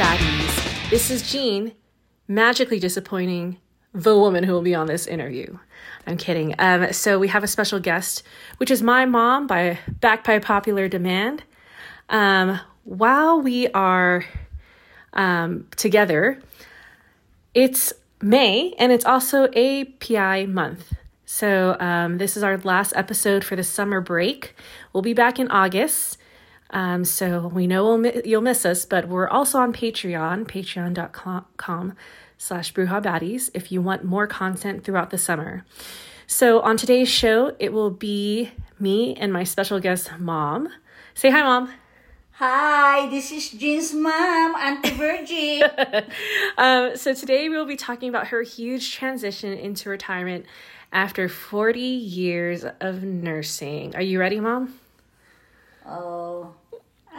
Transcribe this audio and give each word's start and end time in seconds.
Baddies. 0.00 0.88
This 0.88 1.10
is 1.10 1.30
Jean, 1.30 1.72
magically 2.26 2.78
disappointing 2.80 3.58
the 3.92 4.16
woman 4.16 4.44
who 4.44 4.54
will 4.54 4.62
be 4.62 4.74
on 4.74 4.86
this 4.86 5.06
interview. 5.06 5.58
I'm 6.06 6.16
kidding. 6.16 6.54
Um, 6.58 6.90
so 6.94 7.18
we 7.18 7.28
have 7.28 7.44
a 7.44 7.46
special 7.46 7.78
guest, 7.80 8.22
which 8.56 8.70
is 8.70 8.82
my 8.82 9.04
mom, 9.04 9.46
by 9.46 9.78
back 9.86 10.24
by 10.24 10.38
popular 10.38 10.88
demand. 10.88 11.44
Um, 12.08 12.58
while 12.84 13.42
we 13.42 13.68
are 13.72 14.24
um, 15.12 15.68
together, 15.76 16.40
it's 17.52 17.92
May 18.22 18.72
and 18.78 18.92
it's 18.92 19.04
also 19.04 19.48
API 19.48 20.46
month. 20.46 20.94
So 21.26 21.76
um, 21.78 22.16
this 22.16 22.38
is 22.38 22.42
our 22.42 22.56
last 22.56 22.94
episode 22.96 23.44
for 23.44 23.54
the 23.54 23.64
summer 23.64 24.00
break. 24.00 24.56
We'll 24.94 25.02
be 25.02 25.12
back 25.12 25.38
in 25.38 25.50
August. 25.50 26.16
Um, 26.70 27.04
so 27.04 27.48
we 27.48 27.66
know 27.66 27.84
we'll 27.84 27.98
mi- 27.98 28.22
you'll 28.24 28.42
miss 28.42 28.64
us, 28.64 28.84
but 28.84 29.08
we're 29.08 29.28
also 29.28 29.58
on 29.58 29.72
Patreon, 29.72 30.46
patreon.com 30.46 31.96
slash 32.38 32.72
Bruja 32.72 33.02
Baddies, 33.02 33.50
if 33.54 33.70
you 33.72 33.82
want 33.82 34.04
more 34.04 34.26
content 34.26 34.84
throughout 34.84 35.10
the 35.10 35.18
summer. 35.18 35.64
So 36.26 36.60
on 36.60 36.76
today's 36.76 37.08
show, 37.08 37.56
it 37.58 37.72
will 37.72 37.90
be 37.90 38.52
me 38.78 39.14
and 39.16 39.32
my 39.32 39.42
special 39.44 39.80
guest, 39.80 40.10
Mom. 40.18 40.68
Say 41.14 41.30
hi, 41.30 41.42
Mom. 41.42 41.72
Hi, 42.34 43.06
this 43.10 43.30
is 43.32 43.50
Jean's 43.50 43.92
mom, 43.92 44.54
Auntie 44.54 44.92
Virgie. 44.92 45.62
Um, 46.56 46.96
so 46.96 47.14
today 47.14 47.48
we'll 47.48 47.66
be 47.66 47.76
talking 47.76 48.08
about 48.08 48.28
her 48.28 48.42
huge 48.42 48.94
transition 48.94 49.52
into 49.52 49.88
retirement 49.90 50.46
after 50.92 51.28
40 51.28 51.80
years 51.80 52.64
of 52.80 53.02
nursing. 53.02 53.94
Are 53.96 54.02
you 54.02 54.18
ready, 54.20 54.40
Mom? 54.40 54.78
oh, 55.86 56.54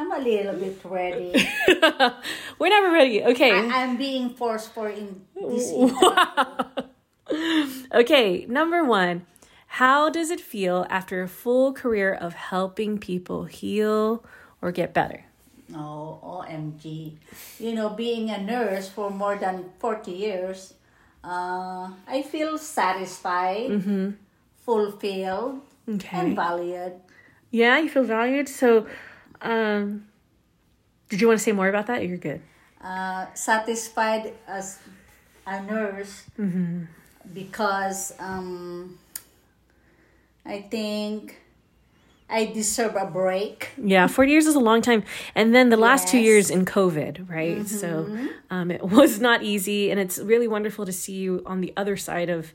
I'm 0.01 0.11
a 0.11 0.17
little 0.19 0.55
bit 0.55 0.79
ready. 0.83 1.31
We're 2.59 2.69
never 2.69 2.91
ready. 2.91 3.23
Okay. 3.23 3.51
I- 3.51 3.83
I'm 3.83 3.97
being 3.97 4.31
forced 4.31 4.73
for 4.73 4.89
in 4.89 5.21
this. 5.35 5.71
Okay, 7.93 8.45
number 8.49 8.83
one. 8.83 9.25
How 9.79 10.09
does 10.09 10.31
it 10.31 10.41
feel 10.41 10.85
after 10.89 11.21
a 11.21 11.29
full 11.29 11.71
career 11.71 12.13
of 12.13 12.33
helping 12.33 12.97
people 12.97 13.45
heal 13.45 14.25
or 14.61 14.71
get 14.73 14.93
better? 14.93 15.23
Oh, 15.73 16.19
OMG. 16.23 17.15
You 17.59 17.73
know, 17.75 17.89
being 17.89 18.29
a 18.31 18.41
nurse 18.41 18.89
for 18.89 19.09
more 19.09 19.37
than 19.37 19.69
40 19.79 20.11
years, 20.11 20.73
uh, 21.23 21.87
I 22.07 22.21
feel 22.23 22.57
satisfied, 22.57 23.69
mm-hmm. 23.69 24.09
fulfilled, 24.65 25.61
Okay. 25.87 26.17
and 26.17 26.35
valued. 26.35 26.93
Yeah, 27.51 27.79
you 27.79 27.87
feel 27.89 28.03
valued. 28.03 28.49
So, 28.49 28.87
um, 29.41 30.07
did 31.09 31.21
you 31.21 31.27
want 31.27 31.39
to 31.39 31.43
say 31.43 31.51
more 31.51 31.67
about 31.69 31.87
that? 31.87 32.07
You're 32.07 32.17
good. 32.17 32.41
uh, 32.83 33.25
satisfied 33.33 34.33
as 34.47 34.79
a 35.45 35.61
nurse 35.63 36.23
because 37.33 38.13
um, 38.19 38.97
I 40.45 40.61
think 40.61 41.37
I 42.29 42.45
deserve 42.45 42.95
a 42.95 43.05
break. 43.05 43.69
Yeah, 43.77 44.07
40 44.07 44.31
years 44.31 44.45
is 44.47 44.55
a 44.55 44.59
long 44.59 44.81
time. 44.81 45.03
And 45.35 45.53
then 45.53 45.69
the 45.69 45.77
last 45.77 46.07
two 46.07 46.17
years 46.19 46.49
in 46.49 46.65
COVID, 46.65 47.29
right? 47.29 47.67
So 47.67 48.07
um, 48.49 48.71
it 48.71 48.81
was 48.97 49.19
not 49.19 49.43
easy. 49.43 49.91
And 49.91 49.99
it's 49.99 50.17
really 50.17 50.47
wonderful 50.47 50.85
to 50.85 50.91
see 50.93 51.13
you 51.13 51.43
on 51.45 51.61
the 51.61 51.73
other 51.75 51.97
side 51.97 52.29
of 52.29 52.53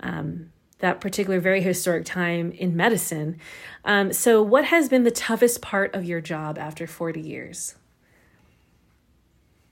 um, 0.00 0.52
that 0.78 1.00
particular 1.00 1.40
very 1.40 1.60
historic 1.60 2.04
time 2.04 2.52
in 2.52 2.76
medicine. 2.76 3.38
Um, 3.84 4.12
so, 4.12 4.42
what 4.42 4.66
has 4.66 4.88
been 4.88 5.04
the 5.04 5.10
toughest 5.10 5.60
part 5.60 5.94
of 5.94 6.04
your 6.04 6.20
job 6.20 6.58
after 6.58 6.86
40 6.86 7.20
years? 7.20 7.74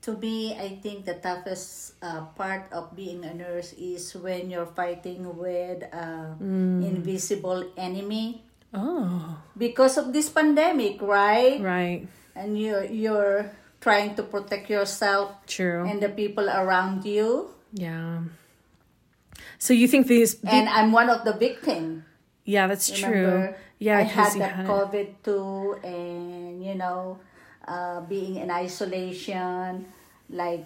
To 0.02 0.14
me, 0.16 0.54
I 0.54 0.78
think 0.78 1.04
the 1.04 1.14
toughest 1.18 1.94
uh, 2.00 2.26
part 2.38 2.70
of 2.70 2.94
being 2.94 3.24
a 3.24 3.34
nurse 3.34 3.72
is 3.74 4.14
when 4.14 4.50
you're 4.50 4.70
fighting 4.70 5.26
with 5.36 5.82
an 5.92 6.82
invisible 6.82 7.72
enemy 7.76 8.42
Oh, 8.74 9.38
because 9.56 9.96
of 9.98 10.12
this 10.12 10.28
pandemic, 10.28 11.00
right? 11.02 11.58
right. 11.60 12.06
And 12.36 12.54
you're 12.60 12.84
you're 12.84 13.50
trying 13.80 14.14
to 14.14 14.22
protect 14.22 14.68
yourself 14.70 15.32
True. 15.46 15.86
and 15.86 15.98
the 16.02 16.10
people 16.10 16.46
around 16.50 17.04
you. 17.06 17.50
yeah. 17.72 18.22
So, 19.58 19.72
you 19.74 19.88
think 19.88 20.06
these. 20.06 20.42
And 20.44 20.68
I'm 20.68 20.92
one 20.92 21.08
of 21.10 21.24
the 21.24 21.32
victims. 21.32 22.04
yeah, 22.44 22.66
that's 22.66 22.90
true. 22.90 23.54
Yeah, 23.78 23.98
I 23.98 24.02
had 24.02 24.32
that 24.40 24.52
had. 24.56 24.66
COVID 24.66 25.08
too, 25.22 25.76
and 25.84 26.64
you 26.64 26.74
know, 26.74 27.18
uh, 27.68 28.00
being 28.00 28.36
in 28.36 28.50
isolation, 28.50 29.86
like 30.30 30.64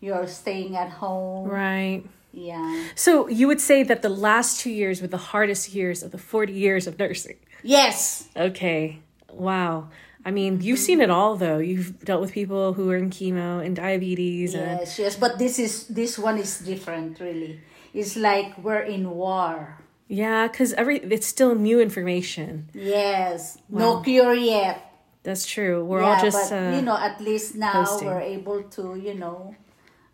you're 0.00 0.26
staying 0.26 0.76
at 0.76 0.90
home. 0.90 1.48
Right. 1.48 2.02
Yeah. 2.32 2.86
So 2.94 3.28
you 3.28 3.46
would 3.46 3.60
say 3.60 3.82
that 3.82 4.02
the 4.02 4.08
last 4.08 4.60
two 4.60 4.70
years 4.70 5.00
were 5.00 5.08
the 5.08 5.16
hardest 5.34 5.74
years 5.74 6.02
of 6.02 6.10
the 6.10 6.18
40 6.18 6.52
years 6.52 6.86
of 6.86 6.98
nursing. 6.98 7.36
Yes. 7.62 8.28
Okay. 8.36 9.00
Wow. 9.32 9.88
I 10.24 10.30
mean, 10.30 10.60
you've 10.60 10.78
seen 10.78 11.00
it 11.00 11.10
all 11.10 11.36
though. 11.36 11.58
You've 11.58 12.04
dealt 12.04 12.20
with 12.20 12.32
people 12.32 12.74
who 12.74 12.90
are 12.90 12.96
in 12.96 13.10
chemo 13.10 13.64
and 13.64 13.74
diabetes 13.74 14.54
and 14.54 14.80
Yes. 14.80 14.98
Yes. 14.98 15.16
But 15.16 15.38
this 15.38 15.58
is 15.58 15.86
this 15.88 16.18
one 16.18 16.38
is 16.38 16.58
different, 16.60 17.20
really. 17.20 17.60
It's 17.94 18.16
like 18.16 18.56
we're 18.58 18.86
in 18.86 19.10
war. 19.10 19.78
yeah, 20.10 20.48
cuz 20.48 20.72
every 20.74 20.98
it's 21.06 21.26
still 21.26 21.54
new 21.54 21.78
information. 21.80 22.68
Yes. 22.74 23.58
No 23.68 24.00
cure 24.02 24.34
yet. 24.34 24.78
That's 25.22 25.44
true. 25.46 25.84
We're 25.84 26.02
yeah, 26.02 26.16
all 26.16 26.22
just 26.22 26.50
but 26.50 26.56
uh, 26.56 26.70
you 26.76 26.82
know, 26.82 26.96
at 26.96 27.20
least 27.20 27.54
now 27.54 27.84
posting. 27.84 28.08
we're 28.08 28.24
able 28.38 28.62
to, 28.78 28.96
you 28.96 29.14
know, 29.14 29.54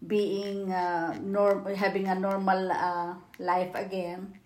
being 0.06 0.72
uh, 0.72 1.16
norm 1.22 1.64
having 1.74 2.06
a 2.08 2.14
normal 2.18 2.70
uh, 2.72 3.14
life 3.38 3.72
again. 3.74 4.36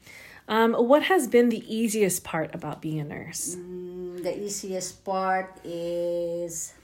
um 0.50 0.74
what 0.74 1.02
has 1.12 1.26
been 1.30 1.48
the 1.50 1.62
easiest 1.66 2.24
part 2.26 2.50
about 2.54 2.82
being 2.82 2.98
a 2.98 3.06
nurse? 3.06 3.54
Mm, 3.56 4.22
the 4.26 4.34
easiest 4.46 5.04
part 5.06 5.50
is 5.64 6.74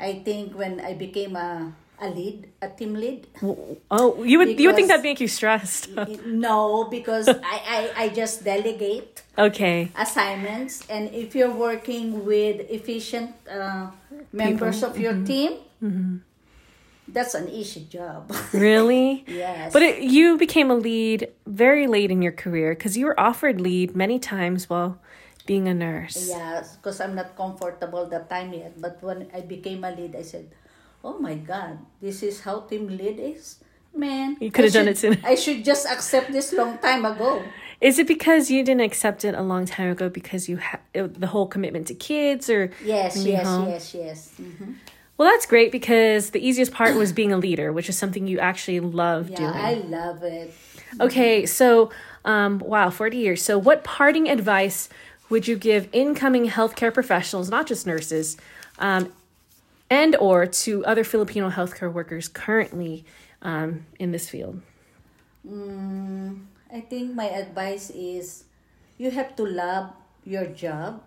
I 0.00 0.22
think 0.26 0.54
when 0.58 0.80
I 0.80 0.94
became 0.94 1.34
a 1.36 1.74
a 2.00 2.08
lead, 2.08 2.48
a 2.62 2.68
team 2.68 2.94
lead. 2.94 3.26
Oh, 3.90 4.22
you 4.22 4.38
would 4.38 4.58
you 4.58 4.68
would 4.68 4.76
think 4.76 4.88
that'd 4.88 5.02
make 5.02 5.20
you 5.20 5.28
stressed. 5.28 5.90
no, 6.26 6.84
because 6.84 7.28
I, 7.28 7.36
I, 7.44 7.90
I 7.96 8.08
just 8.10 8.44
delegate 8.44 9.22
okay. 9.36 9.90
assignments 9.96 10.86
and 10.88 11.12
if 11.14 11.34
you're 11.34 11.54
working 11.54 12.24
with 12.24 12.70
efficient 12.70 13.34
uh, 13.50 13.90
members 14.32 14.82
of 14.82 14.98
your 14.98 15.14
team, 15.24 15.58
that's 17.08 17.34
an 17.34 17.48
easy 17.48 17.86
job. 17.88 18.30
Really? 18.52 19.24
yes. 19.26 19.72
But 19.72 19.82
it, 19.82 20.02
you 20.02 20.36
became 20.36 20.70
a 20.70 20.76
lead 20.76 21.28
very 21.46 21.86
late 21.86 22.10
in 22.10 22.22
your 22.22 22.32
career 22.32 22.74
because 22.74 22.96
you 22.96 23.06
were 23.06 23.18
offered 23.18 23.60
lead 23.60 23.96
many 23.96 24.18
times 24.18 24.68
while 24.68 24.98
being 25.46 25.66
a 25.66 25.74
nurse. 25.74 26.28
Yeah, 26.28 26.62
because 26.76 27.00
I'm 27.00 27.14
not 27.14 27.34
comfortable 27.34 28.06
that 28.06 28.28
time 28.28 28.52
yet. 28.52 28.78
But 28.80 29.02
when 29.02 29.28
I 29.32 29.40
became 29.40 29.82
a 29.82 29.90
lead, 29.90 30.14
I 30.14 30.22
said, 30.22 30.52
"Oh 31.04 31.18
my 31.18 31.34
God, 31.34 31.78
this 32.00 32.22
is 32.22 32.40
how 32.42 32.60
team 32.60 32.88
lead 32.88 33.18
is, 33.18 33.58
man." 33.94 34.36
You 34.40 34.50
could 34.50 34.64
have 34.64 34.74
done 34.74 34.88
it 34.88 34.98
sooner. 34.98 35.18
I 35.24 35.34
should 35.34 35.64
just 35.64 35.86
accept 35.86 36.32
this 36.32 36.52
long 36.52 36.78
time 36.78 37.04
ago. 37.04 37.42
Is 37.80 37.98
it 37.98 38.08
because 38.08 38.50
you 38.50 38.64
didn't 38.64 38.80
accept 38.82 39.24
it 39.24 39.34
a 39.34 39.42
long 39.42 39.64
time 39.64 39.90
ago 39.90 40.08
because 40.08 40.48
you 40.48 40.56
had 40.56 40.80
the 40.94 41.28
whole 41.28 41.46
commitment 41.46 41.86
to 41.88 41.94
kids 41.94 42.50
or 42.50 42.70
Yes, 42.84 43.24
yes, 43.24 43.46
home? 43.46 43.68
yes, 43.68 43.94
yes. 43.94 44.32
Mhm. 44.40 44.74
Well, 45.16 45.28
that's 45.30 45.46
great 45.46 45.72
because 45.72 46.30
the 46.30 46.38
easiest 46.46 46.72
part 46.72 46.94
was 46.94 47.12
being 47.12 47.32
a 47.32 47.38
leader, 47.38 47.72
which 47.72 47.88
is 47.88 47.98
something 47.98 48.26
you 48.28 48.38
actually 48.38 48.78
love 48.80 49.30
Yeah, 49.30 49.36
doing. 49.38 49.52
I 49.54 49.74
love 49.74 50.22
it. 50.22 50.54
Okay, 51.00 51.44
so 51.46 51.90
um, 52.24 52.58
wow, 52.60 52.90
40 52.90 53.16
years. 53.16 53.42
So, 53.42 53.58
what 53.58 53.82
parting 53.84 54.28
advice 54.28 54.88
would 55.28 55.46
you 55.48 55.56
give 55.56 55.88
incoming 55.92 56.48
healthcare 56.48 56.92
professionals, 56.94 57.48
not 57.48 57.66
just 57.66 57.86
nurses, 57.86 58.36
um, 58.78 59.12
and 59.90 60.16
or 60.16 60.46
to 60.46 60.84
other 60.84 61.04
Filipino 61.04 61.50
healthcare 61.50 61.92
workers 61.92 62.28
currently 62.28 63.04
um, 63.42 63.86
in 63.98 64.12
this 64.12 64.28
field? 64.28 64.60
Mm, 65.46 66.44
I 66.72 66.80
think 66.80 67.14
my 67.14 67.28
advice 67.28 67.90
is 67.90 68.44
you 68.98 69.10
have 69.10 69.36
to 69.36 69.44
love 69.44 69.90
your 70.24 70.46
job. 70.46 71.02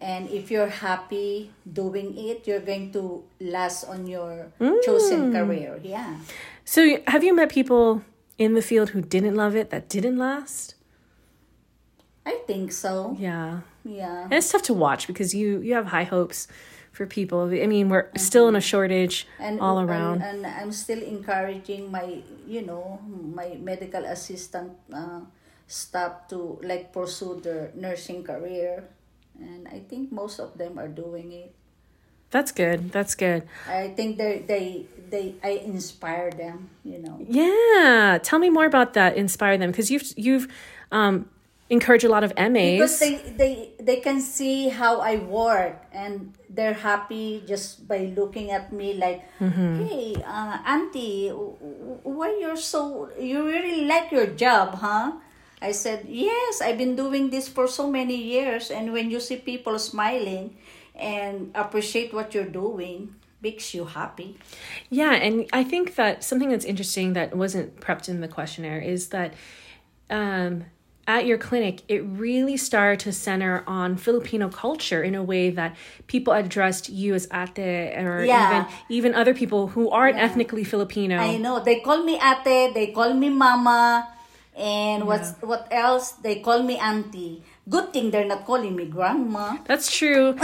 And 0.00 0.30
if 0.30 0.50
you're 0.50 0.68
happy 0.68 1.50
doing 1.70 2.16
it, 2.16 2.46
you're 2.46 2.60
going 2.60 2.92
to 2.92 3.24
last 3.40 3.84
on 3.84 4.06
your 4.06 4.52
chosen 4.84 5.32
career. 5.32 5.80
Yeah. 5.82 6.18
So, 6.64 6.98
have 7.08 7.24
you 7.24 7.34
met 7.34 7.48
people 7.48 8.02
in 8.36 8.54
the 8.54 8.62
field 8.62 8.90
who 8.90 9.00
didn't 9.00 9.34
love 9.34 9.56
it, 9.56 9.70
that 9.70 9.88
didn't 9.88 10.16
last? 10.16 10.76
I 12.24 12.38
think 12.46 12.70
so. 12.70 13.16
Yeah. 13.18 13.60
Yeah. 13.84 14.24
And 14.24 14.34
it's 14.34 14.52
tough 14.52 14.62
to 14.64 14.74
watch 14.74 15.06
because 15.06 15.34
you 15.34 15.60
you 15.60 15.74
have 15.74 15.86
high 15.86 16.04
hopes 16.04 16.46
for 16.92 17.06
people. 17.06 17.46
I 17.50 17.66
mean, 17.66 17.88
we're 17.88 18.10
still 18.16 18.48
in 18.48 18.56
a 18.56 18.60
shortage 18.60 19.26
and 19.38 19.60
all 19.60 19.78
and- 19.78 19.88
around. 19.88 20.22
And, 20.22 20.46
I'm 20.46 20.72
still 20.72 21.02
encouraging 21.02 21.90
my, 21.90 22.22
you 22.46 22.62
know, 22.62 23.00
my 23.06 23.56
medical 23.60 24.04
assistant 24.04 24.72
uh, 24.92 25.20
staff 25.66 26.28
to 26.28 26.58
like 26.62 26.92
pursue 26.92 27.40
their 27.40 27.70
nursing 27.74 28.24
career, 28.24 28.84
and 29.38 29.68
I 29.68 29.80
think 29.80 30.10
most 30.10 30.40
of 30.40 30.56
them 30.58 30.78
are 30.78 30.88
doing 30.88 31.32
it. 31.32 31.54
That's 32.30 32.52
good. 32.52 32.92
That's 32.92 33.14
good. 33.14 33.48
I 33.66 33.88
think 33.96 34.18
they 34.18 34.44
they 34.44 34.84
they 35.08 35.34
I 35.42 35.64
inspire 35.64 36.30
them. 36.30 36.68
You 36.84 36.98
know. 37.00 37.16
Yeah. 37.24 38.18
Tell 38.22 38.38
me 38.38 38.50
more 38.50 38.66
about 38.66 38.92
that. 38.94 39.16
Inspire 39.16 39.56
them 39.56 39.70
because 39.70 39.90
you've 39.90 40.12
you've 40.16 40.48
um, 40.92 41.28
encouraged 41.70 42.04
a 42.04 42.08
lot 42.08 42.24
of 42.24 42.32
MAs. 42.36 42.80
Because 42.80 42.98
they, 42.98 43.16
they 43.36 43.72
they 43.80 44.00
can 44.00 44.20
see 44.20 44.68
how 44.68 45.00
I 45.00 45.16
work 45.16 45.84
and 45.92 46.34
they're 46.48 46.74
happy 46.74 47.42
just 47.46 47.86
by 47.86 48.12
looking 48.16 48.50
at 48.50 48.72
me 48.72 48.94
like, 48.94 49.24
hey, 49.38 50.16
uh, 50.24 50.58
auntie, 50.64 51.28
why 51.28 52.36
you're 52.40 52.56
so 52.56 53.10
you 53.18 53.44
really 53.44 53.84
like 53.84 54.10
your 54.10 54.26
job, 54.26 54.74
huh? 54.76 55.12
I 55.60 55.72
said 55.72 56.06
yes. 56.08 56.60
I've 56.60 56.78
been 56.78 56.96
doing 56.96 57.30
this 57.30 57.48
for 57.48 57.66
so 57.66 57.90
many 57.90 58.16
years, 58.16 58.70
and 58.70 58.92
when 58.92 59.10
you 59.10 59.20
see 59.20 59.36
people 59.36 59.78
smiling 59.78 60.56
and 60.94 61.50
appreciate 61.54 62.14
what 62.14 62.34
you're 62.34 62.48
doing, 62.48 63.14
makes 63.42 63.74
you 63.74 63.84
happy. 63.84 64.38
Yeah, 64.90 65.12
and 65.14 65.46
I 65.52 65.64
think 65.64 65.94
that 65.96 66.24
something 66.24 66.48
that's 66.48 66.64
interesting 66.64 67.12
that 67.12 67.36
wasn't 67.36 67.80
prepped 67.80 68.08
in 68.08 68.20
the 68.20 68.28
questionnaire 68.28 68.80
is 68.80 69.08
that 69.08 69.34
um, 70.10 70.66
at 71.08 71.24
your 71.24 71.38
clinic, 71.38 71.80
it 71.88 72.04
really 72.04 72.56
started 72.58 73.00
to 73.00 73.12
center 73.12 73.64
on 73.66 73.96
Filipino 73.96 74.48
culture 74.50 75.02
in 75.02 75.14
a 75.16 75.22
way 75.24 75.48
that 75.48 75.74
people 76.06 76.34
addressed 76.34 76.90
you 76.90 77.14
as 77.14 77.26
ate 77.32 77.96
or 77.96 78.24
Yeah. 78.28 78.44
even 78.44 78.60
even 78.88 79.10
other 79.16 79.32
people 79.32 79.68
who 79.74 79.88
aren't 79.88 80.18
ethnically 80.20 80.64
Filipino. 80.64 81.16
I 81.16 81.38
know 81.38 81.64
they 81.64 81.80
call 81.80 82.04
me 82.04 82.20
ate, 82.20 82.74
they 82.76 82.92
call 82.92 83.14
me 83.14 83.30
mama, 83.30 84.06
and 84.54 85.06
what's 85.08 85.32
what 85.40 85.66
else? 85.72 86.12
They 86.20 86.36
call 86.44 86.62
me 86.62 86.76
auntie. 86.76 87.42
Good 87.68 87.92
thing 87.92 88.10
they're 88.12 88.28
not 88.28 88.44
calling 88.44 88.76
me 88.76 88.84
grandma. 88.84 89.56
That's 89.64 89.88
true. 89.90 90.36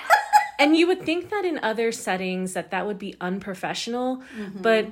and 0.58 0.76
you 0.76 0.86
would 0.86 1.02
think 1.04 1.28
that 1.28 1.44
in 1.44 1.60
other 1.62 1.92
settings 1.92 2.54
that 2.54 2.70
that 2.72 2.86
would 2.88 2.98
be 2.98 3.14
unprofessional, 3.20 4.22
Mm-hmm. 4.32 4.62
but 4.64 4.88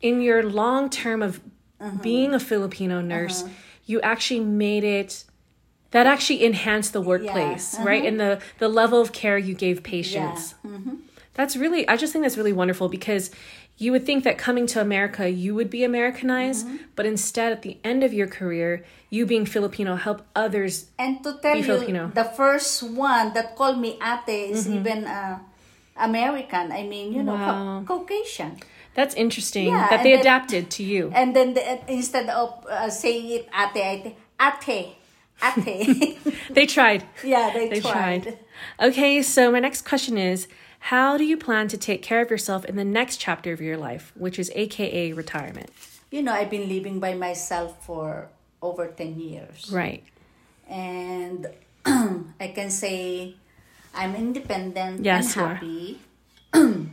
in 0.00 0.20
your 0.20 0.42
long 0.44 0.90
term 0.92 1.22
of 1.24 1.40
Uh-huh. 1.80 1.96
being 2.04 2.34
a 2.36 2.40
Filipino 2.52 3.00
nurse, 3.00 3.40
you 3.90 3.98
actually 4.12 4.40
made 4.66 4.84
it 4.98 5.10
that 5.94 6.06
actually 6.14 6.40
enhanced 6.50 6.92
the 6.92 7.00
workplace, 7.12 7.66
Uh-huh. 7.74 7.84
right? 7.90 8.04
And 8.08 8.16
the 8.24 8.32
the 8.62 8.68
level 8.80 9.00
of 9.04 9.08
care 9.22 9.38
you 9.48 9.54
gave 9.66 9.76
patients. 9.96 10.42
Mm-hmm. 10.64 10.94
That's 11.38 11.54
really 11.62 11.82
I 11.92 11.94
just 12.02 12.10
think 12.12 12.22
that's 12.24 12.38
really 12.40 12.56
wonderful 12.62 12.88
because 12.98 13.24
you 13.84 13.90
would 13.92 14.04
think 14.08 14.20
that 14.24 14.36
coming 14.46 14.66
to 14.74 14.78
America 14.88 15.24
you 15.44 15.50
would 15.58 15.70
be 15.76 15.82
Americanized, 15.92 16.62
Mm-hmm. 16.66 16.76
but 16.96 17.04
instead 17.14 17.48
at 17.56 17.60
the 17.66 17.74
end 17.90 18.00
of 18.08 18.12
your 18.18 18.28
career, 18.38 18.70
you 19.16 19.22
being 19.32 19.46
Filipino 19.56 19.92
help 20.06 20.18
others 20.44 20.72
And 21.04 21.12
to 21.24 21.30
tell 21.44 21.56
you, 21.56 21.64
Filipino. 21.72 22.02
the 22.22 22.28
first 22.40 22.72
one 22.82 23.26
that 23.36 23.46
called 23.58 23.78
me 23.86 23.90
ate 24.12 24.50
is 24.54 24.68
even 24.78 24.98
uh, 25.18 25.38
American. 25.96 26.72
I 26.72 26.82
mean, 26.92 27.12
you 27.16 27.22
know, 27.22 27.34
Wow. 27.34 27.82
Caucasian. 27.86 28.52
That's 28.94 29.14
interesting 29.14 29.68
Yeah, 29.68 29.88
that 29.90 30.02
they 30.02 30.12
then- 30.12 30.20
adapted 30.20 30.70
to 30.76 30.82
you. 30.82 31.10
And 31.14 31.34
then 31.36 31.54
the, 31.54 31.62
instead 31.92 32.28
of 32.28 32.66
uh, 32.66 32.90
saying 32.90 33.30
it 33.30 33.48
ate, 33.54 33.76
ate, 33.76 34.16
ate, 34.40 34.96
ate. 35.66 36.18
They 36.54 36.66
tried. 36.66 37.04
yeah, 37.24 37.50
they, 37.54 37.68
They 37.68 37.80
tried. 37.80 38.22
tried. 38.22 38.38
Okay, 38.80 39.22
so 39.22 39.50
my 39.52 39.60
next 39.60 39.82
question 39.86 40.18
is 40.18 40.48
How 40.90 41.16
do 41.16 41.24
you 41.24 41.36
plan 41.36 41.68
to 41.68 41.76
take 41.78 42.02
care 42.02 42.20
of 42.20 42.30
yourself 42.30 42.64
in 42.64 42.76
the 42.76 42.84
next 42.84 43.18
chapter 43.18 43.52
of 43.52 43.60
your 43.60 43.76
life, 43.76 44.12
which 44.16 44.38
is 44.38 44.50
AKA 44.54 45.12
retirement? 45.12 45.70
You 46.10 46.22
know, 46.22 46.32
I've 46.32 46.50
been 46.50 46.68
living 46.68 46.98
by 47.00 47.14
myself 47.14 47.84
for 47.86 48.28
over 48.60 48.86
10 48.88 49.20
years. 49.20 49.70
Right. 49.72 50.02
and 50.68 51.46
I 51.86 52.48
can 52.54 52.70
say 52.70 53.34
I'm 53.94 54.14
independent 54.14 55.04
Yes, 55.04 55.36
and 55.36 55.46
happy. 55.48 55.98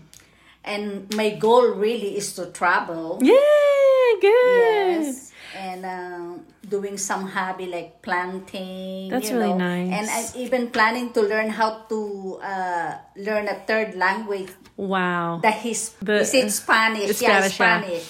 and 0.68 1.08
my 1.16 1.32
goal 1.40 1.72
really 1.74 2.18
is 2.18 2.34
to 2.36 2.52
travel. 2.52 3.18
Yeah, 3.24 4.20
good. 4.22 5.04
Yes. 5.08 5.32
And 5.56 5.86
uh, 5.86 6.38
doing 6.68 6.98
some 7.00 7.26
hobby 7.28 7.66
like 7.68 8.02
planting. 8.04 9.10
That's 9.10 9.32
really 9.32 9.56
know. 9.56 9.58
nice. 9.58 9.92
And 9.96 10.06
I'm 10.12 10.28
even 10.44 10.70
planning 10.70 11.14
to 11.14 11.22
learn 11.24 11.50
how 11.50 11.88
to 11.90 12.00
uh, 12.44 12.92
learn 13.16 13.48
a 13.48 13.56
third 13.66 13.96
language. 13.96 14.52
Wow. 14.76 15.40
The 15.42 15.50
his 15.52 15.96
The- 16.04 16.22
is 16.22 16.34
it 16.36 16.52
Spanish? 16.52 17.10
it's 17.10 17.22
yeah, 17.22 17.48
Spanish, 17.48 17.60
yeah. 17.60 17.80
Spanish. 17.82 18.06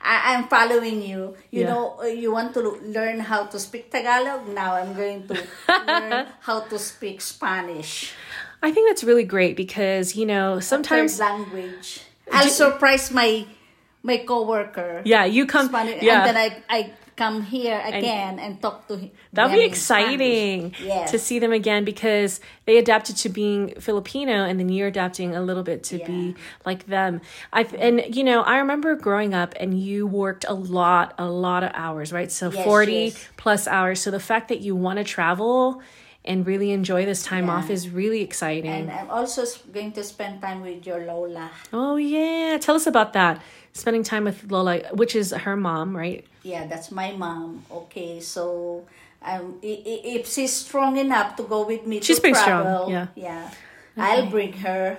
I, 0.00 0.34
I'm 0.34 0.48
following 0.48 1.02
you. 1.02 1.36
You 1.50 1.62
Yeah. 1.66 1.74
know, 1.74 2.02
you 2.06 2.32
want 2.32 2.54
to 2.54 2.62
learn 2.82 3.20
how 3.20 3.46
to 3.50 3.58
speak 3.58 3.90
Tagalog. 3.92 4.48
Now 4.48 4.74
I'm 4.74 4.94
going 4.94 5.26
to 5.28 5.34
learn 5.86 6.26
how 6.40 6.60
to 6.70 6.78
speak 6.78 7.20
Spanish. 7.20 8.14
I 8.62 8.72
think 8.72 8.88
that's 8.88 9.04
really 9.04 9.24
great 9.24 9.56
because, 9.56 10.16
you 10.16 10.26
know, 10.26 10.60
sometimes. 10.60 11.18
language. 11.20 12.00
I'll 12.30 12.48
surprise 12.48 13.10
my 13.10 13.46
my 14.02 14.18
coworker. 14.18 15.02
Yeah, 15.04 15.24
you 15.24 15.46
come. 15.46 15.68
Spanish, 15.68 16.02
yeah. 16.02 16.26
and 16.26 16.36
then 16.36 16.36
I 16.36 16.62
I 16.68 16.92
come 17.16 17.42
here 17.42 17.82
again 17.84 18.38
and, 18.38 18.62
talk 18.62 18.86
to 18.86 18.96
him. 18.96 19.10
That'd 19.32 19.50
them 19.50 19.58
be 19.58 19.64
exciting 19.66 20.72
Yes. 20.80 21.10
to 21.10 21.18
see 21.18 21.40
them 21.40 21.50
again 21.52 21.84
because 21.84 22.40
they 22.64 22.78
adapted 22.78 23.16
to 23.16 23.28
being 23.28 23.74
Filipino 23.80 24.44
and 24.44 24.58
then 24.60 24.68
you're 24.68 24.86
adapting 24.86 25.34
a 25.34 25.42
little 25.42 25.64
bit 25.64 25.82
to 25.90 25.98
be 25.98 26.36
like 26.64 26.86
them. 26.86 27.20
I 27.52 27.62
and 27.78 28.14
you 28.14 28.22
know, 28.22 28.42
I 28.42 28.58
remember 28.58 28.94
growing 28.94 29.34
up 29.34 29.54
and 29.58 29.78
you 29.80 30.06
worked 30.06 30.44
a 30.48 30.54
lot 30.54 31.14
a 31.18 31.26
lot 31.26 31.64
of 31.64 31.72
hours, 31.74 32.12
right? 32.12 32.30
So 32.30 32.52
Yes, 32.52 32.64
40 32.64 32.92
yes. 32.92 33.28
plus 33.36 33.66
hours. 33.66 34.00
So 34.00 34.10
the 34.12 34.20
fact 34.20 34.48
that 34.48 34.60
you 34.60 34.76
want 34.76 34.98
to 34.98 35.04
travel 35.04 35.82
and 36.24 36.46
really 36.46 36.72
enjoy 36.72 37.04
this 37.06 37.22
time 37.22 37.46
Yeah. 37.46 37.54
off 37.56 37.70
is 37.70 37.88
really 37.88 38.20
exciting. 38.22 38.70
And 38.70 38.90
I'm 38.90 39.08
also 39.10 39.44
going 39.72 39.92
to 39.92 40.04
spend 40.04 40.42
time 40.42 40.60
with 40.62 40.86
your 40.86 41.00
Lola. 41.06 41.50
oh 41.72 41.96
yeah, 41.96 42.58
tell 42.60 42.74
us 42.76 42.86
about 42.86 43.12
that. 43.14 43.40
Spending 43.72 44.02
time 44.02 44.24
with 44.24 44.50
Lola, 44.50 44.80
which 44.92 45.14
is 45.14 45.30
her 45.32 45.56
mom, 45.56 45.96
right? 45.96 46.24
Yeah, 46.42 46.66
that's 46.66 46.90
my 46.90 47.12
mom. 47.12 47.64
Okay, 47.70 48.20
so 48.20 48.84
um, 49.22 49.58
if 49.62 50.26
she's 50.26 50.52
strong 50.52 50.96
enough 50.96 51.36
to 51.36 51.42
go 51.44 51.66
with 51.66 51.86
me 51.86 52.00
She's 52.00 52.16
to 52.16 52.22
pretty 52.22 52.38
strong, 52.38 52.62
travel, 52.62 52.90
yeah. 52.90 53.06
yeah, 53.14 53.50
I'll 53.96 54.26
bring 54.26 54.52
her. 54.64 54.98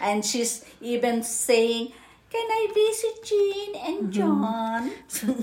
And 0.00 0.24
she's 0.24 0.64
even 0.80 1.22
saying, 1.22 1.92
"Can 2.26 2.42
I 2.42 2.62
visit 2.74 3.16
Jean 3.24 3.70
and 3.78 3.98
Mm-hmm. 4.06 4.16
John?" 4.16 4.80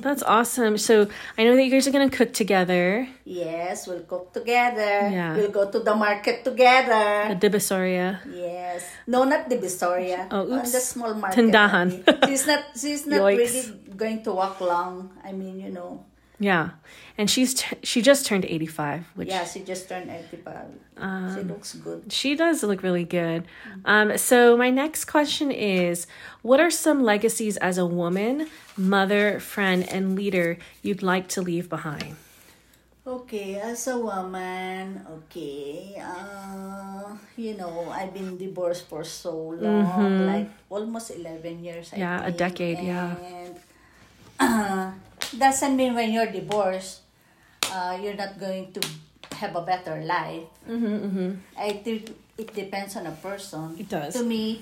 That's 0.04 0.22
awesome. 0.24 0.78
So 0.78 1.08
I 1.38 1.44
know 1.44 1.56
that 1.56 1.64
you 1.64 1.72
guys 1.72 1.88
are 1.88 1.96
gonna 1.96 2.12
cook 2.12 2.34
together. 2.36 3.08
Yes, 3.26 3.88
we'll 3.88 4.04
cook 4.06 4.34
together. 4.36 5.08
Yeah. 5.10 5.36
We'll 5.36 5.52
go 5.52 5.72
to 5.72 5.80
the 5.80 5.96
market 5.96 6.44
together. 6.44 7.34
The 7.34 7.40
Divisoria. 7.40 8.20
Yes. 8.28 8.84
No, 9.08 9.24
not 9.24 9.50
the 9.50 9.58
Vistoria. 9.58 10.28
Oh, 10.32 10.44
On 10.48 10.60
oops. 10.60 10.72
the 10.72 10.80
small 10.84 11.14
market. 11.16 11.40
Tindahan. 11.40 11.88
She's 12.28 12.46
not. 12.48 12.62
She's 12.76 13.04
not 13.08 13.24
really 13.32 13.64
going 13.96 14.22
to 14.24 14.32
walk 14.36 14.60
long. 14.62 15.12
I 15.24 15.32
mean, 15.32 15.60
you 15.60 15.72
know. 15.72 16.06
Yeah, 16.44 16.66
and 17.18 17.30
she's 17.32 17.52
t- 17.60 17.78
she 17.84 18.02
just 18.04 18.26
turned 18.28 18.44
eighty 18.54 18.68
five, 18.80 19.02
which 19.16 19.30
Yeah, 19.32 19.46
she 19.48 19.60
just 19.64 19.88
turned 19.88 20.10
eighty-five. 20.12 20.68
she 21.34 21.42
looks 21.48 21.72
good. 21.86 22.12
she 22.12 22.36
does 22.36 22.64
look 22.68 22.84
really 22.84 23.08
good. 23.08 23.48
Um, 23.88 24.18
so 24.20 24.58
my 24.58 24.70
next 24.70 25.06
question 25.16 25.48
is, 25.52 26.06
what 26.44 26.60
are 26.60 26.72
some 26.72 27.00
legacies 27.14 27.56
as 27.64 27.78
a 27.80 27.86
woman, 27.88 28.50
mother, 28.76 29.40
friend, 29.40 29.88
and 29.96 30.16
leader 30.20 30.58
you'd 30.86 31.04
like 31.04 31.26
to 31.36 31.40
leave 31.42 31.70
behind? 31.70 32.16
Okay, 33.06 33.60
as 33.60 33.84
a 33.92 34.00
woman, 34.00 35.04
okay, 35.28 36.00
uh, 36.00 37.04
you 37.36 37.52
know, 37.60 37.92
I've 37.92 38.14
been 38.16 38.38
divorced 38.40 38.88
for 38.88 39.04
so 39.04 39.36
long, 39.60 40.24
like 40.26 40.48
almost 40.72 41.12
11 41.12 41.64
years, 41.68 41.92
I 41.92 42.00
Mm-hmm. 42.00 42.00
Yeah, 42.00 42.20
a 42.24 42.32
think. 42.32 42.38
decade, 42.40 42.80
yeah. 42.80 43.16
Uh, 44.40 44.92
doesn't 45.40 45.76
mean 45.76 45.94
when 45.96 46.12
you're 46.14 46.28
divorced, 46.32 47.02
uh, 47.72 47.98
you're 48.02 48.16
not 48.16 48.40
going 48.40 48.72
to 48.74 48.82
have 49.38 49.56
a 49.56 49.62
better 49.62 50.02
life. 50.04 50.44
Mm-hmm, 50.70 51.32
I 51.58 51.74
think 51.84 52.12
it 52.38 52.54
depends 52.54 52.96
on 52.96 53.08
a 53.08 53.12
person. 53.12 53.76
It 53.80 53.90
does. 53.90 54.14
To 54.16 54.24
me, 54.24 54.62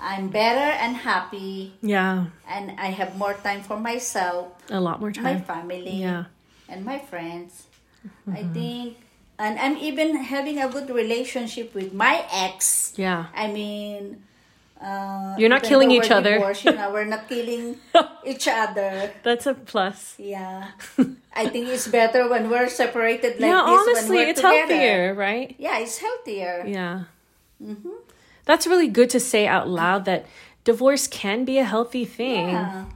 I'm 0.00 0.28
better 0.28 0.70
and 0.82 0.96
happy, 0.96 1.72
Yeah, 1.82 2.26
and 2.48 2.72
I 2.80 2.86
have 2.90 3.16
more 3.16 3.34
time 3.34 3.62
for 3.62 3.78
myself, 3.78 4.48
a 4.70 4.80
lot 4.80 5.00
more 5.00 5.12
time. 5.12 5.24
my 5.24 5.40
family 5.40 6.02
Yeah, 6.02 6.24
and 6.68 6.84
my 6.84 6.98
friends. 6.98 7.66
Mm-hmm. 8.02 8.32
I 8.34 8.42
think, 8.52 8.96
and 9.38 9.58
I'm 9.58 9.76
even 9.78 10.16
having 10.16 10.58
a 10.58 10.68
good 10.68 10.90
relationship 10.90 11.74
with 11.74 11.92
my 11.94 12.24
ex. 12.32 12.94
yeah. 12.96 13.26
I 13.34 13.46
mean, 13.46 14.22
uh, 14.82 15.36
You're 15.38 15.48
not 15.48 15.62
killing 15.62 15.90
each 15.90 16.10
other. 16.10 16.34
divorced, 16.34 16.64
you 16.64 16.72
know, 16.72 16.90
we're 16.92 17.04
not 17.04 17.28
killing 17.28 17.76
each 18.26 18.48
other. 18.48 19.12
That's 19.22 19.46
a 19.46 19.54
plus. 19.54 20.14
Yeah, 20.18 20.72
I 21.34 21.48
think 21.48 21.68
it's 21.68 21.86
better 21.88 22.28
when 22.28 22.50
we're 22.50 22.68
separated 22.68 23.40
like 23.40 23.48
yeah, 23.50 23.62
this. 23.62 23.70
when 23.70 23.78
honestly, 23.78 24.16
we're 24.16 24.28
it's 24.28 24.40
together. 24.40 24.74
healthier, 24.74 25.14
right? 25.14 25.54
Yeah, 25.58 25.78
it's 25.78 25.98
healthier. 25.98 26.64
Yeah. 26.66 27.04
Mm-hmm. 27.62 27.88
That's 28.44 28.66
really 28.66 28.88
good 28.88 29.10
to 29.10 29.20
say 29.20 29.46
out 29.46 29.68
loud 29.68 30.04
that 30.06 30.26
divorce 30.64 31.06
can 31.06 31.44
be 31.44 31.58
a 31.58 31.64
healthy 31.64 32.04
thing. 32.04 32.48
Yeah. 32.50 32.86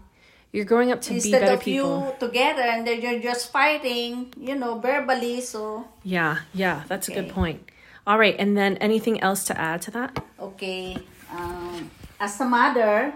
You're 0.53 0.65
growing 0.65 0.91
up 0.91 1.03
to 1.03 1.11
be 1.11 1.17
Instead 1.17 1.41
better 1.43 1.55
of 1.55 1.61
people. 1.61 2.15
you 2.19 2.27
together 2.27 2.63
and 2.63 2.87
then 2.87 3.03
you're 3.03 3.21
just 3.21 3.53
fighting, 3.53 4.33
you 4.41 4.55
know, 4.57 4.79
verbally. 4.79 5.41
So 5.41 5.87
Yeah, 6.03 6.39
yeah, 6.55 6.83
that's 6.89 7.09
a 7.09 7.13
good 7.13 7.29
point. 7.29 7.63
All 8.07 8.19
right, 8.19 8.35
and 8.39 8.57
then 8.57 8.77
anything 8.79 9.21
else 9.21 9.45
to 9.45 9.61
add 9.61 9.83
to 9.83 9.91
that? 9.91 10.25
Okay. 10.41 10.97
Um, 11.31 11.91
as 12.21 12.41
a 12.41 12.45
mother, 12.45 13.15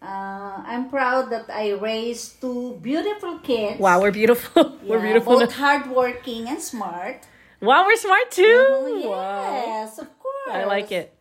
uh, 0.00 0.62
I'm 0.66 0.88
proud 0.90 1.30
that 1.30 1.50
I 1.50 1.72
raised 1.72 2.40
two 2.40 2.78
beautiful 2.82 3.38
kids. 3.38 3.78
Wow, 3.78 4.00
we're 4.00 4.10
beautiful. 4.12 4.78
we're 4.82 4.98
Yeah, 4.98 5.02
beautiful. 5.12 5.38
Both 5.38 5.54
hardworking 5.54 6.48
and 6.48 6.60
smart. 6.60 7.26
Wow, 7.60 7.86
we're 7.86 7.96
smart 7.96 8.30
too. 8.30 8.42
Oh, 8.44 9.10
Wow. 9.10 9.62
yes, 9.66 9.98
of 9.98 10.08
course. 10.18 10.50
I 10.50 10.64
like 10.64 10.90
it. 10.90 11.14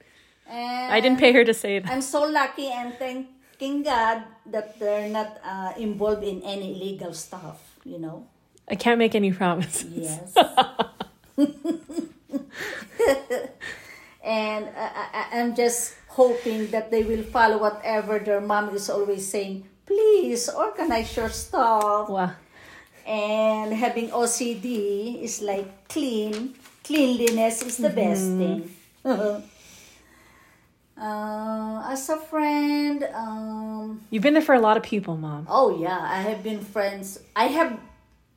And 0.49 0.91
I 0.91 0.99
didn't 0.99 1.19
pay 1.19 1.31
her 1.33 1.45
to 1.45 1.53
say 1.53 1.79
that. 1.79 1.91
I'm 1.91 2.01
so 2.01 2.23
lucky 2.25 2.67
and 2.67 2.93
thanking 2.97 3.83
God 3.83 4.23
that 4.47 4.79
they're 4.79 5.07
not 5.07 5.39
uh, 5.45 5.73
involved 5.77 6.23
in 6.23 6.41
any 6.41 6.73
illegal 6.73 7.13
stuff. 7.13 7.61
You 7.85 7.99
know. 7.99 8.27
I 8.67 8.75
can't 8.75 8.97
make 8.97 9.15
any 9.15 9.31
promises. 9.31 9.85
Yes. 9.93 10.33
and 14.31 14.71
I, 14.79 14.87
I, 15.11 15.23
I'm 15.39 15.51
just 15.55 15.95
hoping 16.07 16.71
that 16.71 16.87
they 16.89 17.03
will 17.03 17.23
follow 17.23 17.59
whatever 17.59 18.19
their 18.19 18.39
mom 18.39 18.71
is 18.71 18.89
always 18.89 19.27
saying. 19.27 19.67
Please 19.85 20.47
organize 20.47 21.11
your 21.17 21.27
stuff. 21.27 22.07
Wow. 22.07 22.31
And 23.05 23.73
having 23.73 24.07
OCD 24.09 25.19
is 25.21 25.41
like 25.41 25.67
clean. 25.89 26.55
Cleanliness 26.83 27.61
is 27.61 27.75
the 27.77 27.89
best 27.91 28.23
thing. 28.39 28.71
uh, 29.03 29.41
as 31.91 32.07
a 32.09 32.17
friend, 32.17 33.03
um, 33.13 34.01
You've 34.09 34.23
been 34.23 34.33
there 34.33 34.41
for 34.41 34.55
a 34.55 34.61
lot 34.63 34.77
of 34.77 34.83
people, 34.83 35.17
mom. 35.17 35.45
oh 35.49 35.75
yeah, 35.81 35.99
I 35.99 36.21
have 36.21 36.41
been 36.41 36.61
friends. 36.61 37.19
I 37.35 37.45
have 37.51 37.77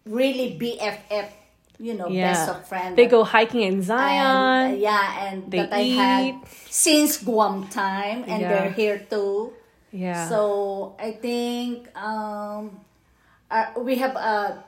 really 0.06 0.58
BFF, 0.58 1.28
you 1.78 1.94
know, 1.94 2.08
best 2.08 2.48
of 2.48 2.66
friends. 2.68 2.96
They 2.96 3.06
go 3.06 3.24
hiking 3.24 3.62
in 3.62 3.74
and, 3.74 3.84
Zion. 3.84 4.74
uh, 4.74 4.76
yeah, 4.76 5.26
and 5.26 5.50
They 5.50 5.58
that 5.58 5.72
I 5.72 5.80
had 5.82 6.34
since 6.70 7.18
Guam 7.18 7.66
time, 7.68 8.24
and 8.26 8.40
Yeah. 8.42 8.48
they're 8.48 8.70
here 8.70 8.98
too. 9.10 9.52
yeah. 9.92 10.28
So 10.28 10.94
I 10.98 11.12
think 11.12 11.86
um, 11.96 12.80
uh, 13.50 13.66
we 13.78 13.96
have 13.96 14.14
a 14.16 14.62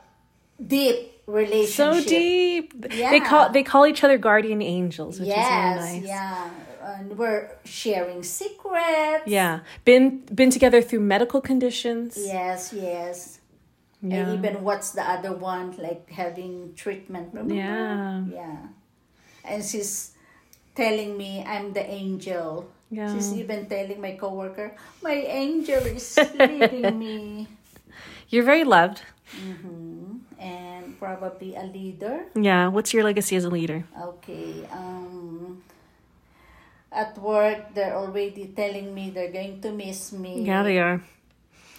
deep 0.64 1.12
relationship. 1.26 2.04
so 2.04 2.08
deep. 2.08 2.74
They 2.90 3.20
call 3.20 3.50
they 3.50 3.62
call 3.62 3.86
each 3.86 4.02
other 4.04 4.18
guardian 4.18 4.62
angels, 4.62 5.18
which 5.20 5.28
yes, 5.28 5.46
is 5.46 5.82
really 5.82 6.00
nice. 6.00 6.08
yeah, 6.08 6.50
and 6.98 7.18
we're 7.18 7.50
sharing 7.64 8.22
secrets. 8.22 9.26
Yeah. 9.26 9.60
Been 9.84 10.20
been 10.34 10.50
together 10.50 10.80
through 10.82 11.00
medical 11.00 11.40
conditions. 11.40 12.16
Yes, 12.18 12.72
yes. 12.72 13.35
Yeah. 14.10 14.22
And 14.22 14.38
even 14.38 14.62
what's 14.62 14.90
the 14.90 15.02
other 15.02 15.32
one 15.32 15.74
like 15.78 16.10
having 16.10 16.74
treatment? 16.74 17.34
Remember? 17.34 17.54
Yeah. 17.54 18.24
Yeah. 18.30 18.58
And 19.44 19.64
she's 19.64 20.12
telling 20.74 21.16
me 21.16 21.42
I'm 21.46 21.72
the 21.72 21.84
angel. 21.84 22.70
Yeah. 22.90 23.12
She's 23.12 23.32
even 23.34 23.66
telling 23.66 24.00
my 24.00 24.12
coworker, 24.14 24.76
my 25.02 25.14
angel 25.14 25.82
is 25.86 26.18
leading 26.38 26.98
me. 26.98 27.48
You're 28.28 28.44
very 28.44 28.64
loved. 28.64 29.02
And 30.38 30.98
probably 30.98 31.56
a 31.56 31.64
leader. 31.64 32.26
Yeah. 32.34 32.68
What's 32.68 32.94
your 32.94 33.02
legacy 33.02 33.34
as 33.36 33.44
a 33.44 33.50
leader? 33.50 33.84
Okay. 33.98 34.66
Um 34.70 35.62
at 36.92 37.18
work 37.18 37.74
they're 37.74 37.94
already 37.94 38.54
telling 38.56 38.94
me 38.94 39.10
they're 39.10 39.32
going 39.32 39.60
to 39.60 39.72
miss 39.72 40.12
me. 40.12 40.42
Yeah, 40.42 40.62
they 40.62 40.78
are. 40.78 41.02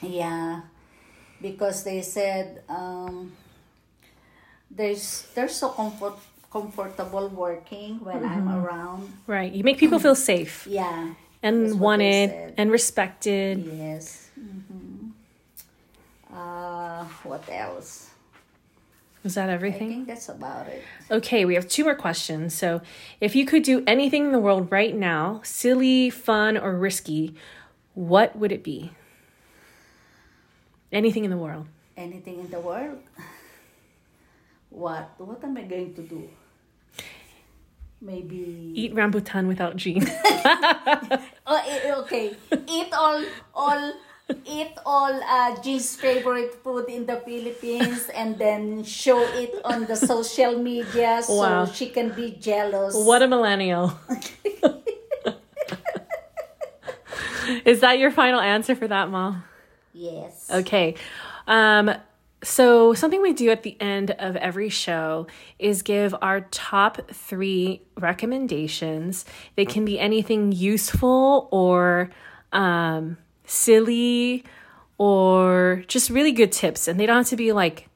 Yeah, 0.01 0.61
because 1.41 1.83
they 1.83 2.01
said 2.01 2.63
um, 2.69 3.31
there's 4.71 5.27
they're 5.35 5.47
so 5.49 5.69
comfort 5.69 6.15
comfortable 6.51 7.27
working 7.29 7.99
when 8.03 8.23
I'm 8.25 8.47
Mm-hmm. 8.47 8.65
around. 8.65 9.13
Right. 9.27 9.51
You 9.51 9.63
make 9.63 9.77
people 9.77 9.99
feel 9.99 10.15
safe 10.33 10.65
Yeah. 10.69 11.13
and 11.43 11.65
That's 11.65 11.73
what 11.75 11.99
they 11.99 12.27
wanted 12.27 12.53
and 12.57 12.71
respected. 12.71 13.65
Yes. 13.65 14.29
hmm 14.35 15.11
Uh, 16.31 17.05
what 17.23 17.43
else? 17.49 18.09
Was 19.23 19.35
that 19.35 19.49
I 19.49 19.53
everything? 19.53 19.89
think 19.89 20.07
that's 20.07 20.29
about 20.29 20.67
it. 20.67 20.83
Okay, 21.11 21.43
we 21.45 21.55
have 21.55 21.67
two 21.67 21.83
more 21.83 21.95
questions. 21.95 22.53
So, 22.53 22.81
if 23.19 23.35
you 23.35 23.45
could 23.45 23.63
do 23.63 23.83
anything 23.87 24.25
in 24.25 24.31
the 24.31 24.39
world 24.39 24.71
right 24.71 24.95
now, 24.95 25.41
silly, 25.43 26.09
fun, 26.09 26.57
or 26.57 26.75
risky, 26.75 27.33
what 27.93 28.35
would 28.37 28.51
it 28.51 28.63
be? 28.63 28.91
Anything 30.91 31.25
in 31.25 31.31
the 31.31 31.37
world. 31.37 31.65
Anything 31.97 32.39
in 32.39 32.49
the 32.49 32.59
world? 32.59 32.99
What? 34.69 35.11
What 35.17 35.43
am 35.43 35.57
I 35.57 35.63
going 35.63 35.93
to 35.95 36.01
do? 36.01 36.29
Maybe 37.99 38.71
Eat 38.75 38.93
rambutan 38.93 39.47
without 39.47 39.75
Jean. 39.75 40.05
Oh, 41.49 42.03
okay. 42.03 42.35
Eat 42.67 42.91
all, 42.91 43.23
all, 43.55 43.93
eat 44.45 44.71
all 44.85 45.15
uh, 45.23 45.55
G's 45.63 45.95
favorite 45.95 46.53
food 46.61 46.85
in 46.89 47.05
the 47.07 47.15
Philippines, 47.23 48.09
and 48.13 48.37
then 48.37 48.83
show 48.83 49.17
it 49.39 49.55
on 49.63 49.85
the 49.87 49.95
social 49.95 50.59
media 50.59 51.23
so 51.23 51.39
Wow. 51.39 51.65
she 51.65 51.87
can 51.89 52.09
be 52.11 52.31
jealous. 52.35 52.93
what 52.95 53.21
a 53.23 53.27
millennial. 53.27 53.97
Is 57.65 57.79
that 57.79 57.97
your 57.97 58.11
final 58.11 58.41
answer 58.41 58.75
for 58.75 58.87
that, 58.89 59.09
Mom? 59.09 59.43
Yes. 59.97 60.49
Okay. 60.51 60.95
Um, 61.47 61.91
so, 62.43 62.93
something 62.93 63.21
we 63.21 63.33
do 63.33 63.49
at 63.49 63.63
the 63.63 63.75
end 63.81 64.11
of 64.11 64.35
every 64.35 64.69
show 64.69 65.25
is 65.57 65.81
give 65.81 66.13
our 66.21 66.41
top 66.41 67.09
three 67.11 67.81
recommendations. 67.97 69.25
They 69.55 69.65
can 69.65 69.85
be 69.85 69.99
anything 69.99 70.51
useful 70.51 71.49
or 71.51 72.11
um, 72.51 73.17
silly 73.45 74.43
or 74.99 75.83
just 75.87 76.11
really 76.11 76.31
good 76.31 76.51
tips. 76.51 76.87
And 76.87 76.99
they 76.99 77.07
don't 77.07 77.17
have 77.17 77.27
to 77.27 77.35
be 77.35 77.51
like 77.51 77.86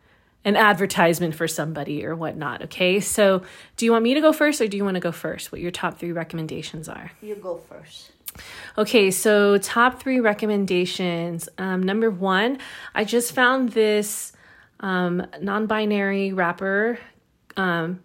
an 0.43 0.55
advertisement 0.55 1.35
for 1.35 1.47
somebody 1.47 2.05
or 2.05 2.15
whatnot. 2.15 2.63
Okay. 2.63 2.99
So, 2.99 3.43
do 3.77 3.85
you 3.85 3.91
want 3.91 4.03
me 4.03 4.13
to 4.15 4.21
go 4.21 4.33
first 4.33 4.61
or 4.61 4.67
do 4.67 4.77
you 4.77 4.83
want 4.83 4.95
to 4.95 5.01
go 5.01 5.11
first? 5.11 5.51
What 5.51 5.61
your 5.61 5.71
top 5.71 5.99
three 5.99 6.11
recommendations 6.11 6.89
are? 6.89 7.11
You 7.21 7.35
go 7.35 7.57
first. 7.57 8.11
Okay, 8.77 9.11
so 9.11 9.57
top 9.57 10.01
three 10.01 10.21
recommendations. 10.21 11.49
Um, 11.57 11.83
number 11.83 12.09
one, 12.09 12.59
I 12.95 13.03
just 13.03 13.33
found 13.33 13.73
this 13.73 14.31
um, 14.79 15.27
non 15.41 15.67
binary 15.67 16.31
rapper, 16.31 16.97
um, 17.57 18.01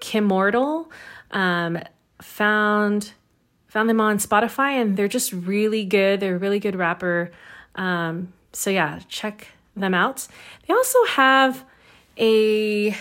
Kimmortal. 0.00 0.88
Um, 1.30 1.78
found 2.20 3.12
found 3.68 3.88
them 3.88 4.00
on 4.00 4.18
Spotify 4.18 4.72
and 4.72 4.96
they're 4.96 5.08
just 5.08 5.32
really 5.32 5.84
good. 5.84 6.20
They're 6.20 6.36
a 6.36 6.38
really 6.38 6.58
good 6.58 6.76
rapper. 6.76 7.30
Um, 7.74 8.34
so 8.52 8.68
yeah, 8.68 9.00
check 9.08 9.48
them 9.76 9.94
out. 9.94 10.26
They 10.66 10.74
also 10.74 11.04
have 11.06 11.64
a 12.18 12.96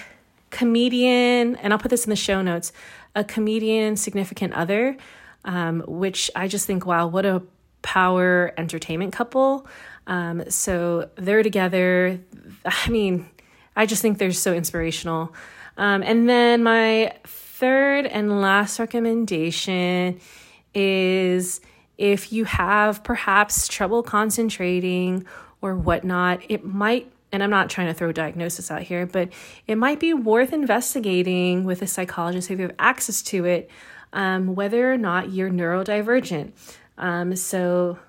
comedian, 0.49 1.55
and 1.57 1.73
I'll 1.73 1.79
put 1.79 1.89
this 1.89 2.05
in 2.05 2.09
the 2.09 2.15
show 2.15 2.41
notes, 2.41 2.71
a 3.15 3.23
comedian 3.23 3.95
significant 3.95 4.53
other, 4.53 4.97
um, 5.45 5.83
which 5.87 6.29
I 6.35 6.47
just 6.47 6.67
think, 6.67 6.85
wow, 6.85 7.07
what 7.07 7.25
a 7.25 7.41
power 7.81 8.53
entertainment 8.57 9.13
couple. 9.13 9.67
Um, 10.07 10.49
so 10.49 11.09
they're 11.15 11.43
together. 11.43 12.19
I 12.65 12.89
mean, 12.89 13.27
I 13.75 13.85
just 13.85 14.01
think 14.01 14.17
they're 14.17 14.31
so 14.31 14.53
inspirational. 14.53 15.33
Um, 15.77 16.03
and 16.03 16.29
then 16.29 16.63
my 16.63 17.13
third 17.23 18.05
and 18.05 18.41
last 18.41 18.79
recommendation 18.79 20.19
is 20.73 21.61
if 21.97 22.33
you 22.33 22.45
have 22.45 23.03
perhaps 23.03 23.67
trouble 23.67 24.03
concentrating 24.03 25.25
or 25.61 25.75
whatnot, 25.75 26.41
it 26.49 26.65
might, 26.65 27.11
and 27.31 27.43
I'm 27.43 27.49
not 27.49 27.69
trying 27.69 27.87
to 27.87 27.93
throw 27.93 28.11
diagnosis 28.11 28.71
out 28.71 28.81
here, 28.81 29.05
but 29.05 29.29
it 29.67 29.75
might 29.75 29.99
be 29.99 30.13
worth 30.13 30.53
investigating 30.53 31.63
with 31.63 31.81
a 31.81 31.87
psychologist 31.87 32.49
if 32.49 32.59
you 32.59 32.67
have 32.67 32.75
access 32.79 33.21
to 33.23 33.45
it, 33.45 33.69
um, 34.13 34.55
whether 34.55 34.91
or 34.91 34.97
not 34.97 35.31
you're 35.31 35.49
neurodivergent. 35.49 36.51
Um, 36.97 37.35
so 37.35 37.99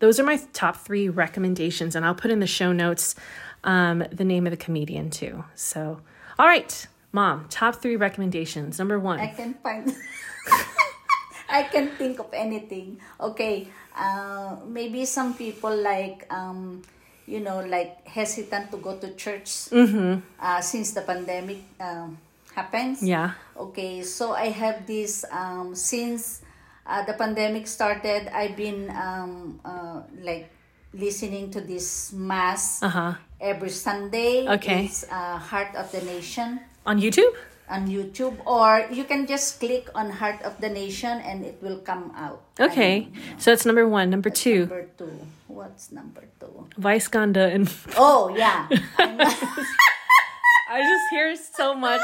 those 0.00 0.18
are 0.18 0.24
my 0.24 0.40
top 0.52 0.76
three 0.76 1.08
recommendations, 1.08 1.94
and 1.94 2.04
I'll 2.04 2.14
put 2.14 2.30
in 2.30 2.40
the 2.40 2.46
show 2.46 2.72
notes 2.72 3.14
um, 3.64 4.04
the 4.10 4.24
name 4.24 4.46
of 4.46 4.50
the 4.50 4.56
comedian 4.56 5.10
too. 5.10 5.44
So, 5.54 6.00
all 6.38 6.46
right, 6.46 6.86
mom, 7.12 7.46
top 7.50 7.76
three 7.76 7.96
recommendations. 7.96 8.78
Number 8.78 8.98
one. 8.98 9.20
I 9.20 9.28
can 9.28 9.54
find. 9.54 9.94
I 11.50 11.64
can 11.64 11.88
think 11.98 12.18
of 12.20 12.30
anything. 12.32 12.98
Okay, 13.20 13.66
uh, 13.96 14.56
maybe 14.66 15.04
some 15.04 15.34
people 15.34 15.74
like 15.74 16.26
um, 16.30 16.82
you 17.26 17.40
know, 17.40 17.60
like 17.66 18.06
hesitant 18.06 18.70
to 18.70 18.78
go 18.78 18.96
to 18.98 19.14
church 19.14 19.70
uh, 19.72 20.60
since 20.60 20.92
the 20.92 21.02
pandemic 21.02 21.58
um, 21.78 22.18
happens. 22.54 23.02
yeah. 23.02 23.34
Okay, 23.56 24.02
so 24.02 24.32
I 24.32 24.50
have 24.50 24.86
this 24.86 25.24
um, 25.30 25.74
since 25.74 26.42
uh, 26.86 27.04
the 27.04 27.12
pandemic 27.14 27.66
started. 27.66 28.26
I've 28.34 28.56
been 28.56 28.90
um, 28.90 29.60
uh, 29.64 30.02
like 30.22 30.50
listening 30.92 31.50
to 31.54 31.60
this 31.60 32.10
mass 32.12 32.82
Uh 32.82 32.88
huh. 32.88 33.12
every 33.40 33.70
Sunday. 33.70 34.48
Okay. 34.58 34.86
It's 34.90 35.04
uh, 35.06 35.38
Heart 35.38 35.76
of 35.76 35.92
the 35.92 36.02
Nation. 36.02 36.60
On 36.86 36.98
YouTube? 36.98 37.30
On 37.70 37.86
YouTube, 37.88 38.34
or 38.46 38.84
you 38.90 39.04
can 39.04 39.26
just 39.26 39.60
click 39.60 39.88
on 39.94 40.10
Heart 40.10 40.42
of 40.42 40.58
the 40.60 40.68
Nation 40.68 41.22
and 41.22 41.44
it 41.46 41.62
will 41.62 41.78
come 41.78 42.12
out. 42.18 42.42
Okay, 42.58 43.08
so 43.38 43.50
that's 43.54 43.64
number 43.64 43.86
one. 43.88 44.10
Number 44.10 44.28
two, 44.30 44.66
Number 44.66 44.86
two. 44.98 45.14
What's 45.46 45.90
number 45.90 46.26
two? 46.38 46.66
Vice 46.76 47.08
Ganda 47.08 47.46
and 47.48 47.70
Oh 47.96 48.28
yeah, 48.36 48.66
I'm, 50.70 50.82
just 50.82 51.06
hear 51.10 51.34
so 51.36 51.74
much. 51.74 52.02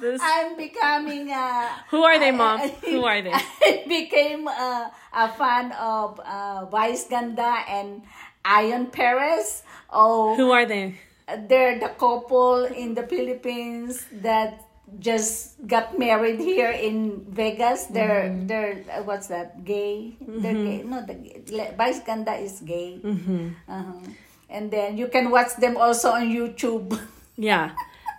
This. 0.00 0.20
I'm 0.24 0.56
becoming. 0.56 1.30
a 1.30 1.68
Who 1.90 2.02
are 2.02 2.18
they, 2.18 2.30
Mom? 2.32 2.60
I- 2.60 2.74
Who 2.88 3.04
are 3.04 3.20
they? 3.22 3.32
I 3.34 3.84
became 3.86 4.48
uh, 4.48 4.88
a 5.12 5.28
fan 5.34 5.72
of 5.72 6.18
uh, 6.20 6.64
Vice 6.66 7.06
Ganda 7.06 7.62
and 7.68 8.02
Ion 8.44 8.86
Perez. 8.86 9.62
Oh, 9.90 10.34
Who 10.36 10.50
are 10.50 10.66
they? 10.66 10.94
they're 11.46 11.78
the 11.78 11.90
couple 11.94 12.64
in 12.66 12.94
the 12.94 13.06
Philippines 13.06 14.02
that 14.10 14.64
just 14.98 15.54
got 15.66 15.98
married 15.98 16.40
here 16.40 16.70
in 16.70 17.22
Vegas. 17.30 17.86
They're 17.86 18.26
Mm-hmm. 18.28 18.46
they're 18.46 18.74
uh, 18.90 19.02
what's 19.06 19.28
that? 19.28 19.64
Gay? 19.64 20.16
They're 20.20 20.54
gay. 20.54 20.82
No, 20.82 21.04
the 21.06 21.14
Vice 21.76 22.00
Ganda 22.02 22.34
is 22.34 22.60
gay. 22.60 22.98
Mm-hmm. 23.02 23.48
Uh-huh. 23.68 24.00
And 24.50 24.70
then 24.70 24.98
you 24.98 25.06
can 25.06 25.30
watch 25.30 25.54
them 25.56 25.76
also 25.76 26.10
on 26.10 26.28
YouTube. 26.28 26.98
Yeah, 27.40 27.72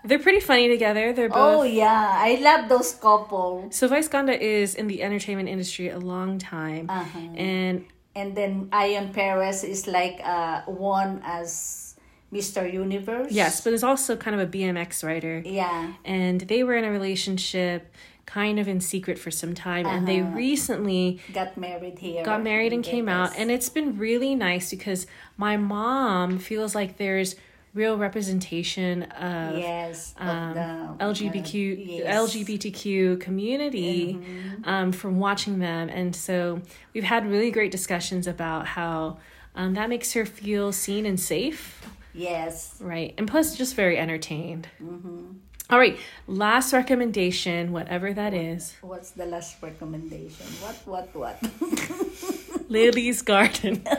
they're 0.03 0.17
pretty 0.17 0.39
funny 0.41 0.65
together. 0.67 1.13
They're 1.13 1.29
both. 1.29 1.61
oh 1.61 1.61
yeah, 1.61 2.09
I 2.17 2.41
love 2.41 2.69
those 2.69 2.93
couple. 2.97 3.69
So 3.69 3.85
Vice 3.87 4.07
Ganda 4.07 4.33
is 4.33 4.73
in 4.73 4.87
the 4.87 5.03
entertainment 5.03 5.45
industry 5.49 5.89
a 5.93 5.99
long 6.01 6.39
time, 6.41 6.89
Uh-huh. 6.89 7.19
and 7.37 7.85
And 8.17 8.33
then 8.35 8.67
Ion 8.73 9.13
Perez 9.13 9.61
is 9.63 9.85
like 9.85 10.17
uh, 10.25 10.65
won 10.65 11.21
as 11.23 11.90
Mr. 12.33 12.71
Universe. 12.71 13.31
yes, 13.31 13.61
but 13.61 13.73
is 13.73 13.83
also 13.83 14.15
kind 14.15 14.39
of 14.39 14.41
a 14.41 14.49
BMX 14.51 15.03
rider. 15.03 15.41
Yeah. 15.45 15.93
and 16.05 16.41
they 16.41 16.63
were 16.63 16.75
in 16.75 16.83
a 16.85 16.91
relationship 16.91 17.93
kind 18.25 18.59
of 18.59 18.67
in 18.67 18.79
secret 18.79 19.19
for 19.19 19.29
some 19.31 19.53
time 19.53 19.85
and 19.85 20.07
they 20.07 20.21
Uh-huh. 20.21 20.31
recently 20.35 21.19
Got 21.33 21.57
married 21.57 21.99
here. 21.99 22.23
got 22.23 22.41
married 22.41 22.71
and 22.71 22.81
came 22.83 23.09
out 23.09 23.31
and 23.37 23.51
it's 23.51 23.67
been 23.67 23.97
really 23.97 24.35
nice 24.35 24.69
because 24.69 25.05
my 25.35 25.57
mom 25.57 26.39
feels 26.39 26.73
like 26.73 26.95
there's 26.97 27.35
real 27.73 27.97
representation 27.97 29.03
of 29.03 29.57
yes, 29.57 30.13
of 30.19 30.27
um, 30.27 30.53
the 30.53 31.03
LGBTQ 31.05 31.77
uh, 31.77 31.81
yes. 32.03 32.35
LGBTQ 32.35 33.19
community 33.19 34.19
um, 34.65 34.91
from 34.91 35.19
watching 35.19 35.59
them, 35.59 35.87
and 35.89 36.13
so 36.15 36.61
we've 36.93 37.05
had 37.05 37.25
really 37.25 37.49
great 37.49 37.71
discussions 37.71 38.27
about 38.27 38.67
how 38.67 39.17
um, 39.55 39.73
that 39.75 39.87
makes 39.89 40.11
her 40.13 40.25
feel 40.25 40.71
seen 40.73 41.05
and 41.05 41.17
safe. 41.19 41.81
Yes. 42.13 42.75
Right. 42.79 43.13
And 43.17 43.27
plus, 43.27 43.55
just 43.55 43.75
very 43.75 43.97
entertained. 43.97 44.67
Mm-hmm. 44.81 45.33
All 45.69 45.79
right. 45.79 45.97
Last 46.27 46.73
recommendation, 46.73 47.71
whatever 47.71 48.13
that 48.13 48.33
is 48.33 48.75
What's 48.81 49.11
the 49.11 49.25
last 49.25 49.61
recommendation? 49.61 50.45
What? 50.59 50.75
What? 50.85 51.15
What? 51.15 51.41
Lily's 52.69 53.21
Garden. 53.21 53.83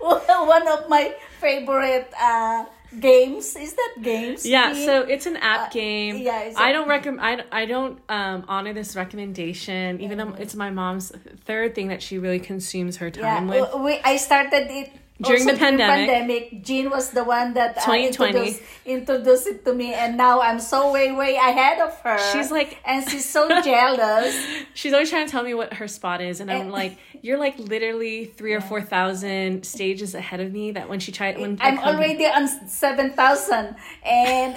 One 0.00 0.68
of 0.68 0.88
my 0.88 1.14
favorite 1.40 2.12
uh, 2.20 2.66
games 3.00 3.56
is 3.56 3.74
that 3.74 3.96
games. 4.02 4.46
Yeah, 4.46 4.72
Dean? 4.72 4.84
so 4.84 5.02
it's 5.02 5.26
an 5.26 5.36
app 5.36 5.72
game. 5.72 6.18
yeah, 6.18 6.42
it's 6.42 6.58
I 6.58 6.72
don't 6.72 6.88
recommend. 6.88 7.44
I, 7.50 7.62
I 7.62 7.66
don't 7.66 7.98
um, 8.08 8.44
honor 8.48 8.72
this 8.72 8.96
recommendation, 8.96 10.00
even 10.00 10.18
though 10.18 10.34
it's 10.38 10.54
my 10.54 10.70
mom's 10.70 11.12
third 11.44 11.74
thing 11.74 11.88
that 11.88 12.02
she 12.02 12.18
really 12.18 12.40
consumes 12.40 12.98
her 12.98 13.10
yeah. 13.14 13.38
time 13.38 13.48
with. 13.48 13.74
We 13.74 14.00
I 14.04 14.16
started 14.16 14.70
it. 14.70 14.92
During 15.24 15.42
also 15.42 15.52
the 15.52 15.58
pandemic. 15.58 16.08
pandemic, 16.08 16.62
Jean 16.62 16.90
was 16.90 17.10
the 17.10 17.24
one 17.24 17.54
that 17.54 17.76
uh, 17.86 17.92
introduced, 17.92 18.62
introduced 18.86 19.46
it 19.46 19.64
to 19.64 19.74
me, 19.74 19.94
and 19.94 20.16
now 20.16 20.40
I'm 20.40 20.60
so 20.60 20.92
way, 20.92 21.12
way 21.12 21.34
ahead 21.36 21.80
of 21.80 21.98
her. 22.00 22.18
She's 22.32 22.50
like- 22.50 22.78
and 22.84 23.08
she's 23.08 23.28
so 23.28 23.48
jealous. 23.62 24.34
She's 24.74 24.92
always 24.92 25.08
trying 25.10 25.26
to 25.26 25.30
tell 25.32 25.42
me 25.44 25.54
what 25.54 25.74
her 25.74 25.86
spot 25.88 26.20
is, 26.20 26.40
and 26.40 26.50
I'm 26.50 26.70
like, 26.70 26.98
"You're 27.22 27.38
like 27.38 27.56
literally 27.58 28.24
three 28.24 28.54
or 28.54 28.60
four 28.60 28.80
thousand 28.82 29.64
stages 29.64 30.14
ahead 30.14 30.40
of 30.40 30.52
me." 30.52 30.72
That 30.72 30.88
when 30.88 30.98
she 31.00 31.12
tried, 31.12 31.38
when 31.38 31.58
I'm 31.60 31.78
already 31.78 32.26
on 32.26 32.48
seven 32.68 33.12
thousand, 33.12 33.76
and 34.04 34.56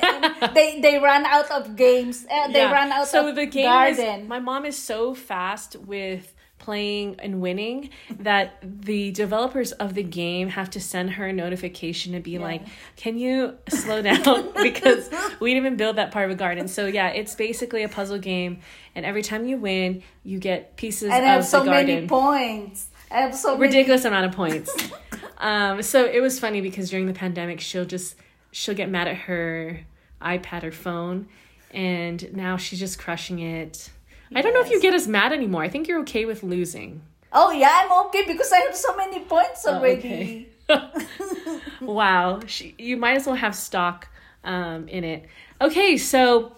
they 0.56 0.80
they 0.82 0.97
run 0.97 1.25
out 1.25 1.49
of 1.51 1.75
games. 1.75 2.25
Uh, 2.30 2.47
they 2.47 2.60
Yeah. 2.60 2.71
run 2.71 2.91
out 2.91 3.08
so 3.08 3.27
of 3.30 3.36
the 3.36 3.45
game 3.45 3.65
garden. 3.65 4.21
Is, 4.21 4.27
my 4.27 4.39
mom 4.39 4.65
is 4.65 4.77
so 4.77 5.13
fast 5.13 5.75
with 5.75 6.34
playing 6.67 7.15
and 7.19 7.39
winning 7.39 7.89
that 8.19 8.58
the 8.62 9.10
developers 9.12 9.71
of 9.71 9.93
the 9.93 10.03
game 10.03 10.49
have 10.49 10.69
to 10.69 10.82
send 10.82 11.12
her 11.12 11.27
a 11.27 11.34
notification 11.34 12.12
to 12.12 12.19
be 12.19 12.38
like 12.38 12.62
can 12.97 13.17
you 13.17 13.56
slow 13.69 14.01
down 14.01 14.51
because 14.62 15.10
we 15.39 15.53
didn't 15.53 15.65
even 15.65 15.77
build 15.77 15.95
that 15.95 16.12
part 16.12 16.25
of 16.25 16.32
a 16.32 16.36
garden 16.36 16.67
so 16.67 16.88
yeah 16.88 17.08
it's 17.08 17.36
basically 17.36 17.84
a 17.84 17.88
puzzle 17.88 18.19
game 18.19 18.60
and 18.95 19.06
every 19.06 19.21
time 19.21 19.47
you 19.47 19.58
win 19.58 20.03
you 20.25 20.39
get 20.39 20.75
pieces 20.75 21.10
and 21.10 21.23
of 21.23 21.30
have 21.30 21.45
so 21.45 21.60
the 21.60 21.65
garden 21.67 21.95
many 21.95 22.08
points. 22.08 22.89
I 23.10 23.21
have 23.21 23.36
so 23.36 23.58
many. 23.58 23.67
ridiculous 23.67 24.06
amount 24.06 24.25
of 24.25 24.32
points. 24.34 24.75
um, 25.38 25.82
so 25.82 26.06
it 26.06 26.21
was 26.21 26.39
funny 26.39 26.62
because 26.62 26.89
during 26.89 27.06
the 27.06 27.13
pandemic, 27.13 27.62
she'll 27.62 27.86
just 27.86 28.15
she'll 28.51 28.75
get 28.75 28.89
mad 28.89 29.08
at 29.08 29.15
her 29.15 29.86
iPad 30.21 30.63
or 30.63 30.71
phone, 30.71 31.27
and 31.71 32.34
now 32.34 32.58
she's 32.58 32.80
just 32.80 32.99
crushing 32.99 33.39
it. 33.39 33.89
I 34.35 34.41
don't 34.41 34.53
know 34.53 34.61
if 34.61 34.69
you 34.69 34.81
get 34.81 34.93
as 34.93 35.07
mad 35.07 35.31
anymore. 35.33 35.63
I 35.63 35.69
think 35.69 35.87
you're 35.87 36.01
okay 36.01 36.25
with 36.25 36.43
losing. 36.43 37.01
Oh 37.31 37.51
yeah, 37.51 37.83
I'm 37.85 38.07
okay 38.07 38.25
because 38.25 38.51
I 38.51 38.59
have 38.59 38.75
so 38.75 38.95
many 38.95 39.19
points 39.21 39.65
Oh, 39.65 39.75
already. 39.75 40.49
wow, 41.81 42.39
she, 42.45 42.75
you 42.77 42.97
might 42.97 43.15
as 43.17 43.25
well 43.25 43.35
have 43.35 43.55
stock 43.55 44.07
um, 44.43 44.87
in 44.87 45.03
it. 45.03 45.25
Okay, 45.61 45.97
so 45.97 46.55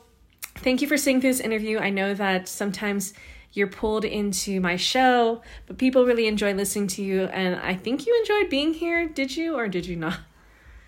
thank 0.58 0.82
you 0.82 0.88
for 0.88 0.98
seeing 0.98 1.22
through 1.22 1.32
this 1.32 1.40
interview. 1.40 1.80
I 1.80 1.90
know 1.90 2.14
that 2.14 2.48
sometimes 2.48 3.14
you're 3.54 3.68
pulled 3.68 4.06
into 4.06 4.60
my 4.62 4.76
show, 4.76 5.42
but 5.68 5.78
people 5.78 6.06
really 6.06 6.28
enjoy 6.28 6.54
listening 6.54 6.88
to 6.88 7.04
you, 7.04 7.24
and 7.26 7.56
I 7.56 7.76
think 7.76 8.06
you 8.06 8.18
enjoyed 8.20 8.50
being 8.50 8.74
here. 8.74 9.08
Did 9.08 9.36
you 9.36 9.56
or 9.56 9.68
did 9.68 9.86
you 9.86 9.96
not? 9.96 10.20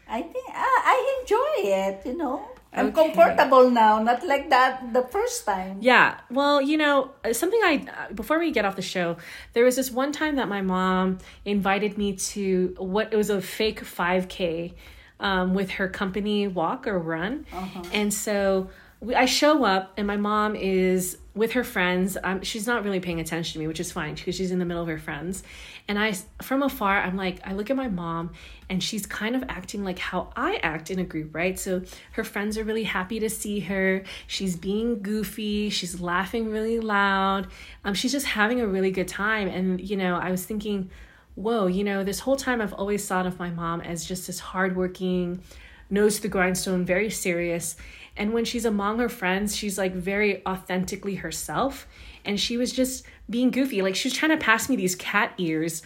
I 0.07 0.21
think 0.21 0.49
uh, 0.49 0.53
I 0.55 1.19
enjoy 1.21 1.69
it. 1.69 2.01
You 2.05 2.17
know, 2.17 2.47
I'm 2.73 2.87
Okay. 2.87 3.11
comfortable 3.11 3.69
now, 3.69 4.01
not 4.01 4.25
like 4.25 4.49
that 4.49 4.93
the 4.93 5.03
first 5.03 5.45
time. 5.45 5.77
Yeah. 5.81 6.19
Well, 6.29 6.61
you 6.61 6.77
know, 6.77 7.11
uh, 7.25 7.33
something 7.33 7.59
I, 7.63 7.85
uh, 7.85 8.13
before 8.13 8.39
we 8.39 8.51
get 8.51 8.63
off 8.63 8.75
the 8.77 8.81
show, 8.81 9.17
there 9.53 9.65
was 9.65 9.75
this 9.75 9.91
one 9.91 10.11
time 10.13 10.37
that 10.37 10.47
my 10.47 10.61
mom 10.61 11.17
invited 11.43 11.97
me 11.97 12.13
to 12.33 12.73
what 12.77 13.11
it 13.11 13.17
was 13.17 13.29
a 13.29 13.41
fake 13.41 13.81
5K 13.83 14.73
um, 15.19 15.53
with 15.53 15.71
her 15.71 15.87
company 15.89 16.47
walk 16.47 16.87
or 16.87 16.97
run. 16.97 17.45
And 17.91 18.13
so 18.13 18.69
we, 19.01 19.15
I 19.15 19.25
show 19.25 19.65
up, 19.65 19.91
and 19.97 20.07
my 20.07 20.17
mom 20.17 20.55
is 20.55 21.17
with 21.33 21.53
her 21.53 21.63
friends. 21.63 22.17
Um, 22.23 22.41
she's 22.41 22.67
not 22.67 22.83
really 22.83 22.99
paying 22.99 23.19
attention 23.19 23.53
to 23.53 23.59
me, 23.59 23.67
which 23.67 23.79
is 23.79 23.91
fine 23.91 24.15
because 24.15 24.35
she's 24.35 24.51
in 24.51 24.59
the 24.59 24.65
middle 24.65 24.81
of 24.81 24.89
her 24.89 24.97
friends. 24.97 25.43
And 25.87 25.97
I, 25.97 26.13
from 26.41 26.61
afar, 26.61 27.01
I'm 27.01 27.15
like, 27.15 27.39
I 27.45 27.53
look 27.53 27.69
at 27.69 27.75
my 27.75 27.87
mom, 27.87 28.33
and 28.69 28.83
she's 28.83 29.05
kind 29.05 29.35
of 29.35 29.43
acting 29.47 29.83
like 29.83 29.99
how 29.99 30.31
I 30.35 30.59
act 30.63 30.91
in 30.91 30.99
a 30.99 31.03
group, 31.03 31.33
right? 31.33 31.57
So 31.57 31.83
her 32.13 32.23
friends 32.23 32.57
are 32.57 32.63
really 32.63 32.83
happy 32.83 33.19
to 33.19 33.29
see 33.29 33.61
her. 33.61 34.03
She's 34.27 34.55
being 34.55 35.01
goofy. 35.01 35.69
She's 35.69 36.01
laughing 36.01 36.51
really 36.51 36.79
loud. 36.79 37.47
Um, 37.85 37.93
she's 37.93 38.11
just 38.11 38.25
having 38.25 38.59
a 38.59 38.67
really 38.67 38.91
good 38.91 39.07
time. 39.07 39.47
And 39.47 39.79
you 39.81 39.97
know, 39.97 40.15
I 40.15 40.31
was 40.31 40.45
thinking, 40.45 40.89
whoa, 41.35 41.67
you 41.67 41.83
know, 41.83 42.03
this 42.03 42.19
whole 42.19 42.35
time 42.35 42.61
I've 42.61 42.73
always 42.73 43.07
thought 43.07 43.25
of 43.25 43.39
my 43.39 43.49
mom 43.49 43.81
as 43.81 44.05
just 44.05 44.27
this 44.27 44.39
hardworking, 44.39 45.41
nose 45.89 46.17
to 46.17 46.21
the 46.23 46.27
grindstone, 46.27 46.85
very 46.85 47.09
serious. 47.09 47.75
And 48.17 48.33
when 48.33 48.45
she's 48.45 48.65
among 48.65 48.99
her 48.99 49.09
friends, 49.09 49.55
she's 49.55 49.77
like 49.77 49.93
very 49.93 50.45
authentically 50.45 51.15
herself. 51.15 51.87
And 52.25 52.39
she 52.39 52.57
was 52.57 52.71
just 52.71 53.05
being 53.29 53.51
goofy. 53.51 53.81
Like 53.81 53.95
she 53.95 54.09
was 54.09 54.17
trying 54.17 54.31
to 54.31 54.43
pass 54.43 54.69
me 54.69 54.75
these 54.75 54.95
cat 54.95 55.33
ears 55.37 55.81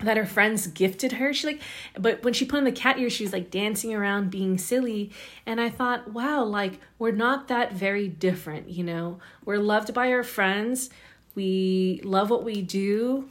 that 0.00 0.16
her 0.16 0.26
friends 0.26 0.66
gifted 0.66 1.12
her. 1.12 1.32
She 1.32 1.46
like, 1.46 1.60
but 1.98 2.22
when 2.24 2.32
she 2.32 2.44
put 2.44 2.58
on 2.58 2.64
the 2.64 2.72
cat 2.72 2.98
ears, 2.98 3.12
she 3.12 3.24
was 3.24 3.32
like 3.32 3.50
dancing 3.50 3.94
around, 3.94 4.30
being 4.30 4.58
silly. 4.58 5.12
And 5.46 5.60
I 5.60 5.68
thought, 5.70 6.10
wow, 6.10 6.42
like 6.44 6.80
we're 6.98 7.12
not 7.12 7.48
that 7.48 7.72
very 7.72 8.08
different, 8.08 8.68
you 8.68 8.84
know. 8.84 9.20
We're 9.44 9.58
loved 9.58 9.94
by 9.94 10.12
our 10.12 10.22
friends. 10.22 10.90
We 11.34 12.00
love 12.04 12.28
what 12.28 12.44
we 12.44 12.60
do, 12.60 13.30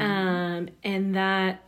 um, 0.00 0.68
and 0.84 1.14
that 1.14 1.62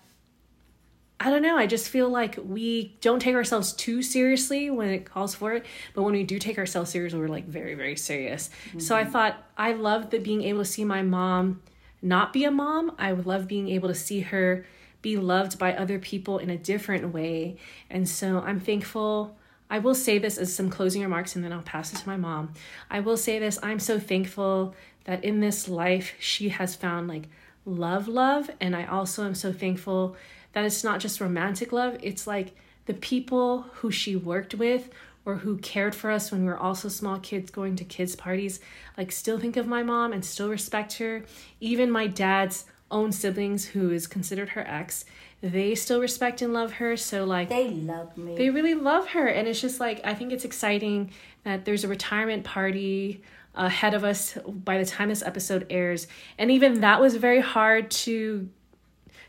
I 1.22 1.28
don't 1.28 1.42
know. 1.42 1.59
I 1.59 1.66
just 1.66 1.90
feel 1.90 2.09
like 2.09 2.38
we 2.42 2.96
don't 3.02 3.20
take 3.20 3.35
ourselves 3.35 3.74
too 3.74 4.02
seriously 4.02 4.70
when 4.70 4.88
it 4.88 5.04
calls 5.04 5.35
for 5.35 5.52
it, 5.52 5.66
but 5.94 6.02
when 6.02 6.14
we 6.14 6.24
do 6.24 6.38
take 6.38 6.56
ourselves 6.56 6.90
seriously, 6.90 7.20
we're 7.20 7.28
like 7.28 7.46
very, 7.46 7.74
very 7.74 7.94
serious. 7.96 8.48
So 8.78 8.96
I 8.96 9.02
mm-hmm. 9.02 9.12
thought 9.12 9.44
I 9.59 9.72
loved 9.72 10.12
that 10.12 10.24
being 10.24 10.42
able 10.44 10.61
to 10.61 10.64
see 10.64 10.83
my 10.83 11.02
mom 11.02 11.61
not 12.00 12.33
be 12.33 12.44
a 12.44 12.50
mom. 12.50 12.92
I 12.98 13.12
would 13.12 13.26
love 13.26 13.46
being 13.46 13.68
able 13.68 13.88
to 13.88 13.94
see 13.94 14.20
her 14.20 14.64
be 15.02 15.18
loved 15.18 15.59
by 15.59 15.74
other 15.74 15.98
people 15.98 16.38
in 16.38 16.48
a 16.48 16.56
different 16.56 17.12
way. 17.12 17.59
And 17.90 18.09
so 18.09 18.40
I'm 18.40 18.59
thankful. 18.59 19.37
I 19.68 19.78
will 19.78 19.94
say 19.94 20.18
this 20.18 20.38
as 20.38 20.54
some 20.54 20.70
closing 20.70 21.02
remarks 21.02 21.37
and 21.37 21.44
then 21.44 21.52
I'll 21.52 21.61
pass 21.61 21.92
it 21.92 21.98
to 21.98 22.09
my 22.09 22.16
mom. 22.16 22.54
I 22.90 23.00
will 23.00 23.18
say 23.18 23.38
this 23.38 23.59
I'm 23.62 23.78
so 23.78 23.98
thankful 23.98 24.74
that 25.04 25.22
in 25.22 25.40
this 25.40 25.68
life 25.68 26.14
she 26.18 26.48
has 26.48 26.74
found 26.74 27.09
like 27.09 27.28
love, 27.64 28.09
love. 28.09 28.50
And 28.59 28.74
I 28.74 28.87
also 28.87 29.24
am 29.24 29.35
so 29.35 29.52
thankful 29.52 30.16
that 30.52 30.64
it's 30.64 30.82
not 30.84 31.00
just 31.00 31.20
romantic 31.20 31.72
love, 31.72 31.96
it's 32.02 32.26
like 32.26 32.54
the 32.86 32.94
people 32.94 33.62
who 33.74 33.90
she 33.90 34.16
worked 34.16 34.54
with 34.54 34.88
or 35.24 35.36
who 35.36 35.58
cared 35.58 35.94
for 35.94 36.10
us 36.10 36.32
when 36.32 36.40
we 36.42 36.46
were 36.48 36.58
also 36.58 36.88
small 36.88 37.18
kids 37.20 37.50
going 37.50 37.76
to 37.76 37.84
kids' 37.84 38.16
parties, 38.16 38.58
like 38.96 39.12
still 39.12 39.38
think 39.38 39.56
of 39.56 39.66
my 39.66 39.82
mom 39.82 40.12
and 40.12 40.24
still 40.24 40.48
respect 40.48 40.94
her. 40.98 41.24
Even 41.60 41.90
my 41.90 42.06
dad's 42.06 42.64
own 42.90 43.12
siblings, 43.12 43.66
who 43.66 43.90
is 43.90 44.06
considered 44.06 44.48
her 44.50 44.66
ex, 44.66 45.04
they 45.42 45.74
still 45.76 46.00
respect 46.00 46.42
and 46.42 46.52
love 46.52 46.72
her. 46.72 46.96
So, 46.96 47.24
like, 47.24 47.48
They 47.48 47.70
love 47.70 48.16
me. 48.16 48.36
they 48.36 48.50
really 48.50 48.74
love 48.74 49.08
her 49.08 49.26
and 49.28 49.46
it's 49.46 49.60
just 49.60 49.78
like 49.78 50.00
i 50.04 50.12
think 50.14 50.32
it's 50.32 50.44
exciting 50.44 51.10
that 51.44 51.64
there's 51.64 51.84
a 51.84 51.88
retirement 51.88 52.42
party 52.44 53.22
ahead 53.54 53.94
of 53.94 54.04
us 54.04 54.36
by 54.46 54.78
the 54.78 54.84
time 54.84 55.08
this 55.08 55.22
episode 55.22 55.66
airs 55.70 56.06
and 56.38 56.50
even 56.50 56.80
that 56.80 57.00
was 57.00 57.14
very 57.16 57.40
hard 57.40 57.90
to 57.90 58.48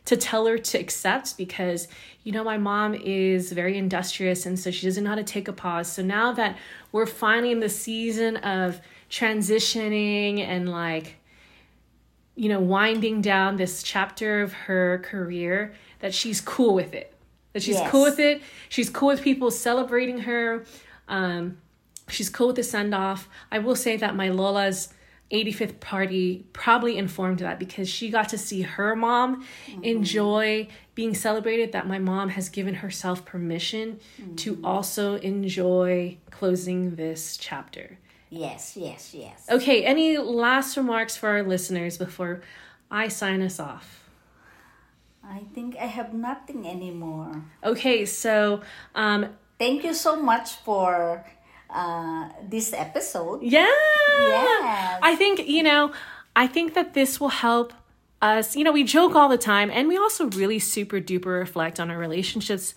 to 0.06 0.18
tell 0.18 0.46
her 0.48 0.58
to 0.58 0.78
accept 0.80 1.38
because 1.38 1.88
you 2.24 2.32
know 2.32 2.44
my 2.44 2.58
mom 2.58 2.94
is 2.96 3.52
very 3.52 3.78
industrious 3.78 4.46
and 4.46 4.60
so 4.60 4.72
she 4.72 4.86
doesn't 4.88 5.04
know 5.04 5.12
how 5.12 5.16
to 5.16 5.24
take 5.24 5.48
a 5.48 5.54
pause. 5.54 5.92
So 5.92 6.02
now 6.02 6.32
that 6.34 6.58
we're 6.92 7.06
finally 7.06 7.52
in 7.52 7.60
the 7.60 7.70
season 7.70 8.38
of 8.38 8.82
transitioning 9.10 10.40
and 10.40 10.70
like 10.70 11.18
you 12.36 12.50
know 12.50 12.60
winding 12.60 13.22
down 13.22 13.58
this 13.58 13.84
chapter 13.84 14.42
of 14.42 14.54
her 14.54 15.00
career 15.06 15.74
that 16.00 16.14
she's 16.14 16.42
cool 16.42 16.74
with 16.74 16.94
it. 16.94 17.14
That 17.54 17.62
she's 17.62 17.76
Yes. 17.76 17.90
cool 17.92 18.04
with 18.04 18.20
it. 18.20 18.42
She's 18.70 18.90
cool 18.90 19.10
with 19.10 19.22
people 19.22 19.52
celebrating 19.52 20.20
her. 20.20 20.66
Um 21.08 21.58
she's 22.10 22.30
cool 22.30 22.48
with 22.48 22.58
the 22.58 22.64
send 22.64 22.94
off 22.94 23.30
i 23.54 23.58
will 23.60 23.76
say 23.76 23.96
that 23.96 24.18
my 24.18 24.28
lola's 24.28 24.90
85th 25.32 25.80
party 25.80 26.46
probably 26.54 26.98
informed 26.98 27.40
that 27.40 27.60
because 27.60 27.88
she 27.88 28.10
got 28.10 28.30
to 28.30 28.38
see 28.38 28.62
her 28.62 28.96
mom 28.96 29.46
enjoy 29.82 30.68
being 30.94 31.16
celebrated 31.16 31.72
that 31.72 31.88
my 31.88 32.00
mom 32.00 32.30
has 32.30 32.50
given 32.50 32.76
herself 32.76 33.26
permission 33.26 34.00
to 34.36 34.60
also 34.64 35.16
enjoy 35.16 36.18
closing 36.30 36.96
this 36.96 37.38
chapter 37.38 37.98
yes, 38.32 38.78
yes, 38.78 39.14
yes. 39.14 39.46
Okay, 39.50 39.84
any 39.84 40.18
last 40.18 40.78
remarks 40.78 41.16
for 41.16 41.30
our 41.30 41.44
listeners 41.44 41.98
before 41.98 42.42
I 42.90 43.10
sign 43.10 43.42
us 43.42 43.60
off? 43.60 44.10
I 45.24 45.42
think 45.54 45.76
I 45.78 45.86
have 45.86 46.14
nothing 46.14 46.68
anymore. 46.68 47.44
Okay, 47.64 48.06
so 48.06 48.62
um 48.96 49.28
Thank 49.60 49.84
you 49.84 49.94
so 49.94 50.16
much 50.20 50.56
for 50.66 51.24
uh, 51.70 52.30
this 52.50 52.74
episode. 52.74 53.44
yeah. 53.44 53.70
I 55.04 55.16
think, 55.18 55.48
you 55.48 55.64
know, 55.64 55.92
I 56.36 56.48
think 56.48 56.74
that 56.74 56.94
this 56.94 57.20
will 57.20 57.30
help 57.30 57.74
us, 58.22 58.56
you 58.56 58.64
know, 58.64 58.72
we 58.72 58.84
joke 58.84 59.16
all 59.16 59.30
the 59.30 59.38
time 59.38 59.70
and 59.72 59.88
we 59.88 59.98
also 59.98 60.30
really 60.30 60.60
super 60.60 61.00
duper 61.00 61.40
reflect 61.40 61.80
on 61.80 61.90
our 61.90 61.98
relationships 61.98 62.74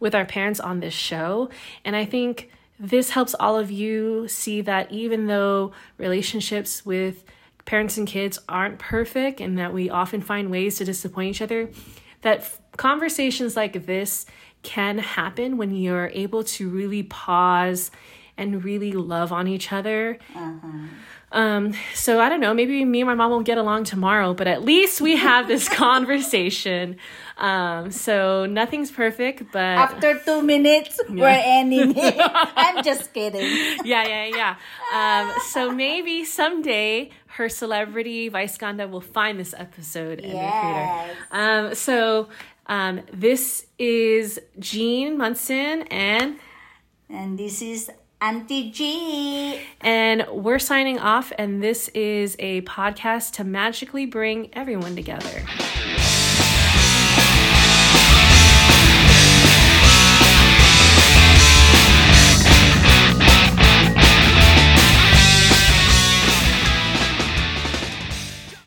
with 0.00 0.14
our 0.14 0.24
parents 0.24 0.60
on 0.60 0.80
this 0.80 0.94
show. 0.94 1.50
And 1.84 1.94
I 1.94 2.04
think 2.04 2.50
this 2.78 3.10
helps 3.10 3.34
all 3.34 3.58
of 3.58 3.70
you 3.70 4.28
see 4.28 4.60
that 4.62 4.90
even 4.90 5.26
though 5.26 5.72
relationships 5.98 6.84
with 6.84 7.24
parents 7.64 7.96
and 7.96 8.06
kids 8.06 8.38
aren't 8.48 8.78
perfect 8.78 9.40
and 9.40 9.58
that 9.58 9.72
we 9.72 9.90
often 9.90 10.20
find 10.20 10.50
ways 10.50 10.78
to 10.78 10.84
disappoint 10.84 11.30
each 11.30 11.42
other, 11.42 11.70
that 12.22 12.38
f- 12.38 12.60
conversations 12.76 13.56
like 13.56 13.86
this 13.86 14.26
can 14.62 14.98
happen 14.98 15.56
when 15.56 15.74
you're 15.74 16.08
able 16.08 16.44
to 16.44 16.68
really 16.68 17.02
pause 17.04 17.90
and 18.36 18.64
really 18.64 18.92
love 18.92 19.32
on 19.32 19.48
each 19.48 19.72
other. 19.72 20.18
Um, 21.32 21.74
so 21.92 22.20
I 22.20 22.28
don't 22.28 22.40
know, 22.40 22.54
maybe 22.54 22.84
me 22.84 23.00
and 23.00 23.08
my 23.08 23.14
mom 23.14 23.30
won't 23.32 23.46
get 23.46 23.58
along 23.58 23.84
tomorrow, 23.84 24.32
but 24.32 24.46
at 24.46 24.64
least 24.64 25.00
we 25.00 25.16
have 25.16 25.48
this 25.48 25.68
conversation. 25.84 26.96
Um, 27.36 27.90
so 27.90 28.46
nothing's 28.46 28.90
perfect, 28.90 29.50
but 29.52 29.60
After 29.76 30.18
two 30.20 30.40
minutes, 30.42 31.00
we're 31.08 31.26
ending 31.28 31.94
it. 31.96 32.14
I'm 32.56 32.82
just 32.84 33.12
kidding. 33.12 33.42
yeah, 33.84 34.06
yeah, 34.06 34.26
yeah. 34.40 34.56
Um, 35.28 35.32
so 35.50 35.72
maybe 35.72 36.24
someday 36.24 37.10
her 37.26 37.48
celebrity 37.48 38.28
Vice 38.28 38.56
Ganda 38.56 38.86
will 38.88 39.00
find 39.02 39.38
this 39.38 39.52
episode 39.58 40.20
and 40.20 40.32
recruit 40.32 40.38
her. 40.38 40.70
Yes. 40.70 41.16
Um, 41.32 41.74
so 41.74 42.28
um, 42.68 43.00
this 43.12 43.66
is 43.78 44.40
Jean 44.58 45.18
Munson 45.18 45.82
and 45.90 46.38
And 47.10 47.36
this 47.38 47.60
is 47.60 47.90
Auntie 48.20 48.70
G. 48.70 49.60
and 49.82 50.26
we're 50.32 50.58
signing 50.58 50.98
off 50.98 51.32
and 51.38 51.62
this 51.62 51.88
is 51.88 52.34
a 52.38 52.62
podcast 52.62 53.32
to 53.32 53.44
magically 53.44 54.06
bring 54.06 54.48
everyone 54.54 54.96
together. 54.96 55.42